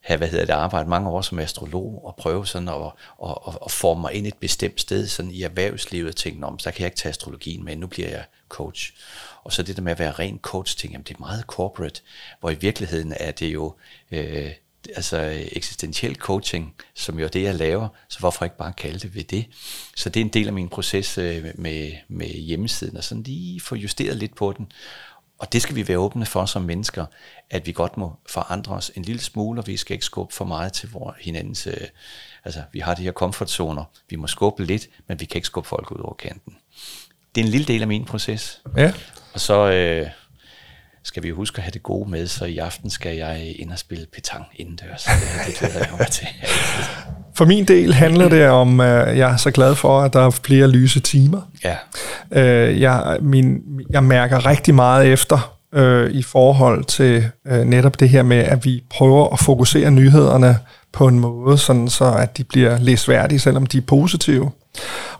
have 0.00 0.18
hvad 0.18 0.28
hedder 0.28 0.44
det, 0.44 0.52
arbejdet 0.52 0.88
mange 0.88 1.10
år 1.10 1.20
som 1.20 1.38
astrolog 1.38 2.04
og 2.04 2.16
prøve 2.16 2.46
sådan 2.46 2.68
at, 2.68 2.74
at, 3.24 3.38
at, 3.48 3.58
at 3.64 3.70
forme 3.70 4.00
mig 4.00 4.12
ind 4.12 4.26
et 4.26 4.38
bestemt 4.40 4.80
sted 4.80 5.06
sådan 5.06 5.30
i 5.30 5.42
erhvervslivet 5.42 6.08
og 6.08 6.16
tænke, 6.16 6.46
om 6.46 6.58
så 6.58 6.70
kan 6.70 6.80
jeg 6.80 6.86
ikke 6.86 6.96
tage 6.96 7.10
astrologien 7.10 7.64
med, 7.64 7.76
nu 7.76 7.86
bliver 7.86 8.08
jeg 8.08 8.24
coach. 8.48 8.94
Og 9.44 9.52
så 9.52 9.62
det 9.62 9.76
der 9.76 9.82
med 9.82 9.92
at 9.92 9.98
være 9.98 10.12
ren 10.12 10.38
coach, 10.42 10.78
tænker 10.78 10.98
jeg, 10.98 11.08
det 11.08 11.14
er 11.14 11.20
meget 11.20 11.44
corporate, 11.46 12.00
hvor 12.40 12.50
i 12.50 12.54
virkeligheden 12.54 13.14
er 13.20 13.30
det 13.30 13.46
jo 13.46 13.74
øh, 14.10 14.50
altså 14.96 15.46
eksistentiel 15.52 16.14
coaching, 16.16 16.74
som 16.94 17.18
jo 17.18 17.24
er 17.24 17.28
det, 17.28 17.42
jeg 17.42 17.54
laver, 17.54 17.88
så 18.08 18.18
hvorfor 18.18 18.44
ikke 18.44 18.56
bare 18.56 18.72
kalde 18.72 18.98
det 18.98 19.14
ved 19.14 19.24
det? 19.24 19.46
Så 19.96 20.08
det 20.08 20.20
er 20.20 20.24
en 20.24 20.32
del 20.32 20.46
af 20.46 20.52
min 20.52 20.68
proces 20.68 21.18
øh, 21.18 21.44
med, 21.54 21.92
med 22.08 22.26
hjemmesiden, 22.26 22.96
og 22.96 23.04
sådan 23.04 23.22
lige 23.22 23.60
få 23.60 23.74
justeret 23.74 24.16
lidt 24.16 24.34
på 24.34 24.54
den. 24.58 24.72
Og 25.38 25.52
det 25.52 25.62
skal 25.62 25.76
vi 25.76 25.88
være 25.88 25.98
åbne 25.98 26.26
for 26.26 26.46
som 26.46 26.62
mennesker, 26.62 27.06
at 27.50 27.66
vi 27.66 27.72
godt 27.72 27.96
må 27.96 28.12
forandre 28.28 28.74
os 28.74 28.90
en 28.94 29.02
lille 29.02 29.22
smule, 29.22 29.60
og 29.60 29.66
vi 29.66 29.76
skal 29.76 29.94
ikke 29.94 30.04
skubbe 30.04 30.34
for 30.34 30.44
meget 30.44 30.72
til 30.72 30.90
vor 30.92 31.16
hinandens... 31.20 31.66
Øh, 31.66 31.86
altså, 32.44 32.62
vi 32.72 32.80
har 32.80 32.94
de 32.94 33.02
her 33.02 33.12
komfortzoner, 33.12 33.84
vi 34.10 34.16
må 34.16 34.26
skubbe 34.26 34.64
lidt, 34.64 34.88
men 35.08 35.20
vi 35.20 35.24
kan 35.24 35.38
ikke 35.38 35.46
skubbe 35.46 35.68
folk 35.68 35.90
ud 35.90 36.00
over 36.00 36.14
kanten. 36.14 36.56
Det 37.34 37.40
er 37.40 37.44
en 37.44 37.50
lille 37.50 37.66
del 37.66 37.82
af 37.82 37.88
min 37.88 38.04
proces. 38.04 38.62
Ja. 38.76 38.92
Og 39.32 39.40
så 39.40 39.70
øh, 39.70 40.10
skal 41.06 41.22
vi 41.22 41.30
huske 41.30 41.58
at 41.58 41.62
have 41.62 41.70
det 41.70 41.82
gode 41.82 42.10
med, 42.10 42.26
så 42.26 42.44
i 42.44 42.58
aften 42.58 42.90
skal 42.90 43.16
jeg 43.16 43.54
ind 43.58 43.72
og 43.72 43.78
spille 43.78 44.06
petang 44.14 44.44
indendørs. 44.56 45.04
Det, 45.46 45.46
det 45.46 45.54
glæder 45.58 45.78
jeg 45.78 45.94
mig 45.98 46.06
til. 46.06 46.26
For 47.34 47.44
min 47.44 47.64
del 47.64 47.94
handler 47.94 48.28
det 48.28 48.48
om, 48.48 48.80
at 48.80 49.18
jeg 49.18 49.32
er 49.32 49.36
så 49.36 49.50
glad 49.50 49.74
for, 49.74 50.00
at 50.00 50.12
der 50.12 50.26
er 50.26 50.30
flere 50.30 50.68
lyse 50.68 51.00
timer. 51.00 51.40
Ja, 51.64 51.76
Øh, 52.32 52.80
jeg, 52.80 53.18
min, 53.20 53.60
jeg 53.90 54.04
mærker 54.04 54.46
rigtig 54.46 54.74
meget 54.74 55.12
efter 55.12 55.56
øh, 55.72 56.10
i 56.10 56.22
forhold 56.22 56.84
til 56.84 57.24
øh, 57.46 57.64
netop 57.64 58.00
det 58.00 58.08
her 58.08 58.22
med, 58.22 58.36
at 58.36 58.64
vi 58.64 58.82
prøver 58.90 59.32
at 59.32 59.38
fokusere 59.38 59.90
nyhederne 59.90 60.58
på 60.92 61.08
en 61.08 61.18
måde, 61.18 61.58
sådan 61.58 61.88
så 61.88 62.14
at 62.14 62.36
de 62.36 62.44
bliver 62.44 62.78
læsværdige, 62.78 63.38
selvom 63.38 63.66
de 63.66 63.78
er 63.78 63.82
positive. 63.86 64.50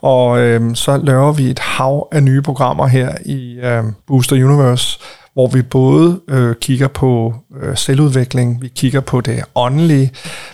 Og 0.01 0.39
øh, 0.39 0.75
så 0.75 0.97
laver 0.97 1.33
vi 1.33 1.51
et 1.51 1.59
hav 1.59 2.09
af 2.13 2.23
nye 2.23 2.43
programmer 2.43 2.87
her 2.87 3.15
i 3.25 3.59
øh, 3.63 3.85
Booster 4.07 4.37
Universe, 4.37 4.99
hvor 5.37 5.47
vi 5.47 5.63
både 5.63 6.21
øh, 6.29 6.55
kigger 6.61 6.89
på 6.89 7.35
øh, 7.63 7.77
selvudvikling, 7.77 8.63
vi 8.63 8.69
kigger 8.69 9.01
på 9.01 9.21
det 9.21 9.45
åndelige, 9.55 10.13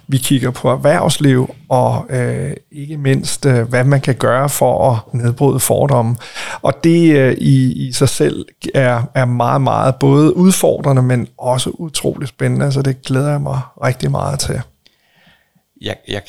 vi 0.08 0.18
kigger 0.18 0.50
på 0.50 0.70
erhvervsliv, 0.70 1.54
og 1.68 2.06
øh, 2.10 2.52
ikke 2.72 2.96
mindst, 2.96 3.46
øh, 3.46 3.68
hvad 3.68 3.84
man 3.84 4.00
kan 4.00 4.14
gøre 4.14 4.48
for 4.48 4.90
at 4.90 5.14
nedbryde 5.14 5.60
fordomme. 5.60 6.16
Og 6.62 6.84
det 6.84 7.16
øh, 7.16 7.32
i, 7.38 7.72
i 7.88 7.92
sig 7.92 8.08
selv 8.08 8.46
er, 8.74 9.02
er 9.14 9.24
meget, 9.24 9.60
meget 9.60 9.94
både 9.94 10.36
udfordrende, 10.36 11.02
men 11.02 11.28
også 11.38 11.70
utrolig 11.70 12.28
spændende, 12.28 12.72
så 12.72 12.82
det 12.82 13.02
glæder 13.02 13.30
jeg 13.30 13.40
mig 13.40 13.60
rigtig 13.84 14.10
meget 14.10 14.38
til 14.38 14.60
jeg, 15.82 15.96
jeg, 16.08 16.22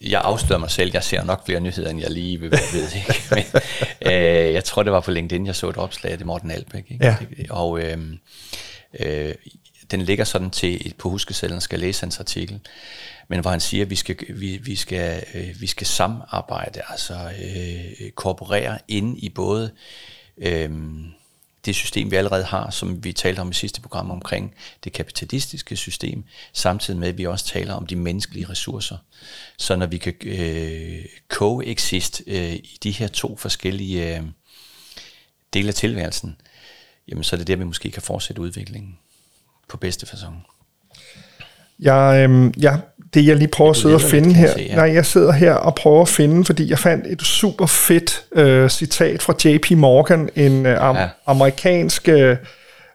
jeg 0.00 0.20
afslører 0.24 0.60
mig 0.60 0.70
selv. 0.70 0.90
Jeg 0.94 1.04
ser 1.04 1.24
nok 1.24 1.46
flere 1.46 1.60
nyheder, 1.60 1.90
end 1.90 2.00
jeg 2.00 2.10
lige 2.10 2.40
ved. 2.40 2.50
ved 2.50 2.88
ikke? 2.96 3.14
Men, 3.34 4.12
øh, 4.12 4.54
jeg 4.54 4.64
tror, 4.64 4.82
det 4.82 4.92
var 4.92 5.00
på 5.00 5.10
LinkedIn, 5.10 5.46
jeg 5.46 5.56
så 5.56 5.68
et 5.68 5.76
opslag 5.76 6.12
af 6.12 6.18
det 6.18 6.26
Morten 6.26 6.50
Albæk. 6.50 6.90
Ikke? 6.90 7.04
Ja. 7.04 7.16
Og 7.50 7.80
øh, 7.80 7.98
øh, 9.00 9.34
den 9.90 10.02
ligger 10.02 10.24
sådan 10.24 10.50
til, 10.50 10.94
på 10.98 11.10
huskesedlen, 11.10 11.60
skal 11.60 11.78
læse 11.78 12.02
hans 12.02 12.20
artikel, 12.20 12.60
men 13.28 13.40
hvor 13.40 13.50
han 13.50 13.60
siger, 13.60 13.84
at 13.84 13.90
vi 13.90 13.96
skal, 13.96 14.16
vi, 14.28 14.56
vi 14.56 14.76
skal, 14.76 15.24
øh, 15.34 15.60
vi 15.60 15.66
skal 15.66 15.86
samarbejde, 15.86 16.80
altså 16.88 17.14
øh, 17.14 18.10
korporere 18.10 18.78
ind 18.88 19.18
i 19.18 19.28
både 19.28 19.70
øh, 20.38 20.70
det 21.66 21.74
system, 21.74 22.10
vi 22.10 22.16
allerede 22.16 22.44
har, 22.44 22.70
som 22.70 23.04
vi 23.04 23.12
talte 23.12 23.40
om 23.40 23.50
i 23.50 23.54
sidste 23.54 23.80
program 23.80 24.10
omkring 24.10 24.54
det 24.84 24.92
kapitalistiske 24.92 25.76
system, 25.76 26.24
samtidig 26.52 27.00
med, 27.00 27.08
at 27.08 27.18
vi 27.18 27.26
også 27.26 27.44
taler 27.44 27.74
om 27.74 27.86
de 27.86 27.96
menneskelige 27.96 28.48
ressourcer. 28.48 28.96
Så 29.56 29.76
når 29.76 29.86
vi 29.86 29.98
kan 29.98 30.14
øh, 30.24 31.04
coexist 31.28 32.22
øh, 32.26 32.52
i 32.52 32.78
de 32.82 32.90
her 32.90 33.08
to 33.08 33.36
forskellige 33.36 34.16
øh, 34.16 34.22
dele 35.52 35.68
af 35.68 35.74
tilværelsen, 35.74 36.36
jamen 37.08 37.24
så 37.24 37.36
er 37.36 37.38
det 37.38 37.46
der, 37.46 37.56
vi 37.56 37.64
måske 37.64 37.90
kan 37.90 38.02
fortsætte 38.02 38.42
udviklingen 38.42 38.98
på 39.68 39.76
bedste 39.76 40.06
façon. 40.06 40.55
Jeg, 41.80 42.20
øhm, 42.24 42.52
jeg, 42.60 42.78
det 43.14 43.26
jeg 43.26 43.36
lige 43.36 43.48
prøver 43.48 43.70
at 43.70 43.76
sidde 43.76 43.94
og 43.94 44.00
finde 44.00 44.34
her. 44.34 44.52
se, 44.52 44.66
ja. 44.70 44.74
Nej, 44.76 44.94
jeg 44.94 45.06
sidder 45.06 45.32
her 45.32 45.52
og 45.54 45.74
prøver 45.74 46.02
at 46.02 46.08
finde, 46.08 46.44
fordi 46.44 46.70
jeg 46.70 46.78
fandt 46.78 47.06
et 47.06 47.22
super 47.22 47.66
fedt 47.66 48.24
øh, 48.34 48.70
citat 48.70 49.22
fra 49.22 49.34
JP 49.44 49.70
Morgan, 49.70 50.28
en 50.36 50.66
øh, 50.66 50.90
am- 50.90 50.96
Ja. 50.96 51.08
amerikansk 51.26 52.08
øh, 52.08 52.36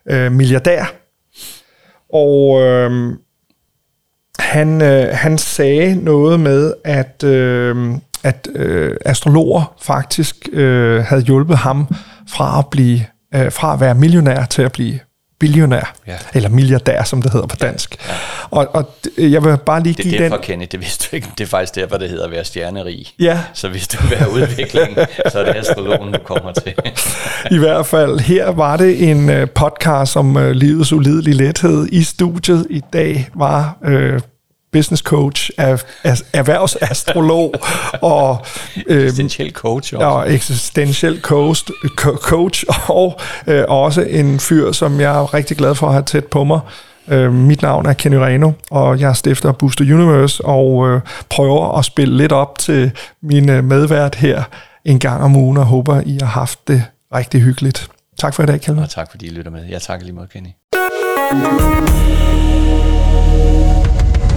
øh, 0.10 0.32
milliardær. 0.32 0.94
Og 2.14 2.62
øh, 2.62 3.14
han, 4.40 4.82
øh, 4.82 5.08
han 5.14 5.38
sagde 5.38 5.96
noget 5.96 6.40
med, 6.40 6.74
at, 6.84 7.24
øh, 7.24 7.76
at 8.24 8.48
øh, 8.56 8.96
astrologer 9.06 9.76
faktisk 9.82 10.36
øh, 10.54 11.04
havde 11.04 11.22
hjulpet 11.22 11.58
ham 11.58 11.88
fra 12.30 12.60
at 12.60 12.66
blive 12.72 13.00
øh, 13.36 13.52
fra 13.52 13.74
at 13.74 13.80
være 13.80 13.96
millionær 13.96 14.46
til 14.46 14.62
at 14.62 14.72
blive 14.72 15.00
billionær, 15.42 15.94
Ja. 16.08 16.14
eller 16.34 16.50
milliardær, 16.50 17.04
som 17.04 17.22
det 17.22 17.32
hedder 17.32 17.48
på 17.48 17.56
dansk. 17.56 17.96
Ja. 18.10 18.14
Og, 18.52 18.68
og 18.76 18.86
jeg 19.18 19.44
vil 19.44 19.58
bare 19.66 19.84
lige 19.84 19.94
Det 19.94 20.04
give 20.06 20.16
er 20.16 20.20
derfor, 20.20 20.36
den... 20.36 20.46
Kenny, 20.46 20.66
det 20.72 20.80
vidste 20.80 21.08
du 21.12 21.16
ikke. 21.16 21.28
Det 21.38 21.44
er 21.44 21.48
faktisk 21.48 21.76
derfor, 21.76 21.98
det 21.98 22.10
hedder 22.10 22.26
at 22.26 22.32
være 22.32 22.44
stjernerig. 22.44 23.08
Ja. 23.20 23.40
Så 23.54 23.68
hvis 23.70 23.88
du 23.88 24.08
vil 24.08 24.18
have 24.18 24.32
udvikling, 24.32 24.98
så 25.32 25.40
er 25.40 25.46
det 25.46 25.56
astrologen, 25.60 26.14
du 26.14 26.20
kommer 26.26 26.52
til. 26.52 26.74
I 27.52 27.58
hvert 27.58 27.86
fald, 27.86 28.20
her 28.20 28.50
var 28.52 28.78
det 28.78 29.10
en 29.10 29.30
øh, 29.30 29.48
podcast 29.50 30.18
om 30.18 30.38
øh, 30.38 30.52
livets 30.52 30.94
ulidelige 30.94 31.36
lethed. 31.36 31.88
I 31.92 32.04
studiet 32.04 32.68
i 32.70 32.82
dag 32.94 33.30
var 33.36 33.78
øh, 33.86 34.20
business 34.72 35.04
coach, 35.04 35.50
af, 35.58 35.84
af, 36.04 36.22
erhvervsastrolog 36.34 37.54
og, 38.02 38.46
øh, 38.88 39.06
Essentiel 39.08 39.52
coach 39.52 39.94
også. 39.96 40.06
og 40.08 40.34
existentiel 40.34 41.22
coach, 41.22 41.64
co- 42.02 42.18
coach 42.18 42.64
og 42.90 43.20
øh, 43.48 43.64
også 43.68 44.02
en 44.02 44.40
fyr, 44.40 44.72
som 44.72 45.00
jeg 45.00 45.18
er 45.20 45.34
rigtig 45.34 45.58
glad 45.58 45.76
for 45.76 45.88
at 45.88 45.94
have 45.94 46.04
tæt 46.04 46.26
på 46.26 46.44
mig. 46.44 46.60
Øh, 47.08 47.34
mit 47.34 47.62
navn 47.62 47.86
er 47.86 47.94
Kenny 47.94 48.16
Reno, 48.18 48.52
og 48.72 49.00
jeg 49.00 49.10
er 49.10 49.14
stifter 49.14 49.52
Booster 49.52 49.84
Universe, 49.86 50.46
og 50.46 50.90
øh, 50.90 51.02
prøver 51.30 51.78
at 51.78 51.86
spille 51.86 52.18
lidt 52.18 52.32
op 52.32 52.58
til 52.60 52.92
min 53.24 53.50
øh, 53.50 53.64
medvært 53.64 54.16
her 54.16 54.44
en 54.86 55.00
gang 55.00 55.24
om 55.24 55.36
ugen, 55.36 55.58
og 55.58 55.66
håber, 55.66 56.02
I 56.06 56.18
har 56.22 56.28
haft 56.28 56.68
det 56.68 56.84
rigtig 57.16 57.42
hyggeligt. 57.42 57.88
Tak 58.20 58.34
for 58.34 58.44
i 58.44 58.46
dag, 58.46 58.62
Kjellman. 58.62 58.84
Og 58.84 58.90
tak 58.90 59.12
fordi 59.12 59.26
I 59.26 59.30
lytter 59.30 59.52
med. 59.52 59.64
Jeg 59.70 59.82
takker 59.82 60.06
lige 60.06 60.16
måde, 60.16 60.28
Kenny. 60.34 60.50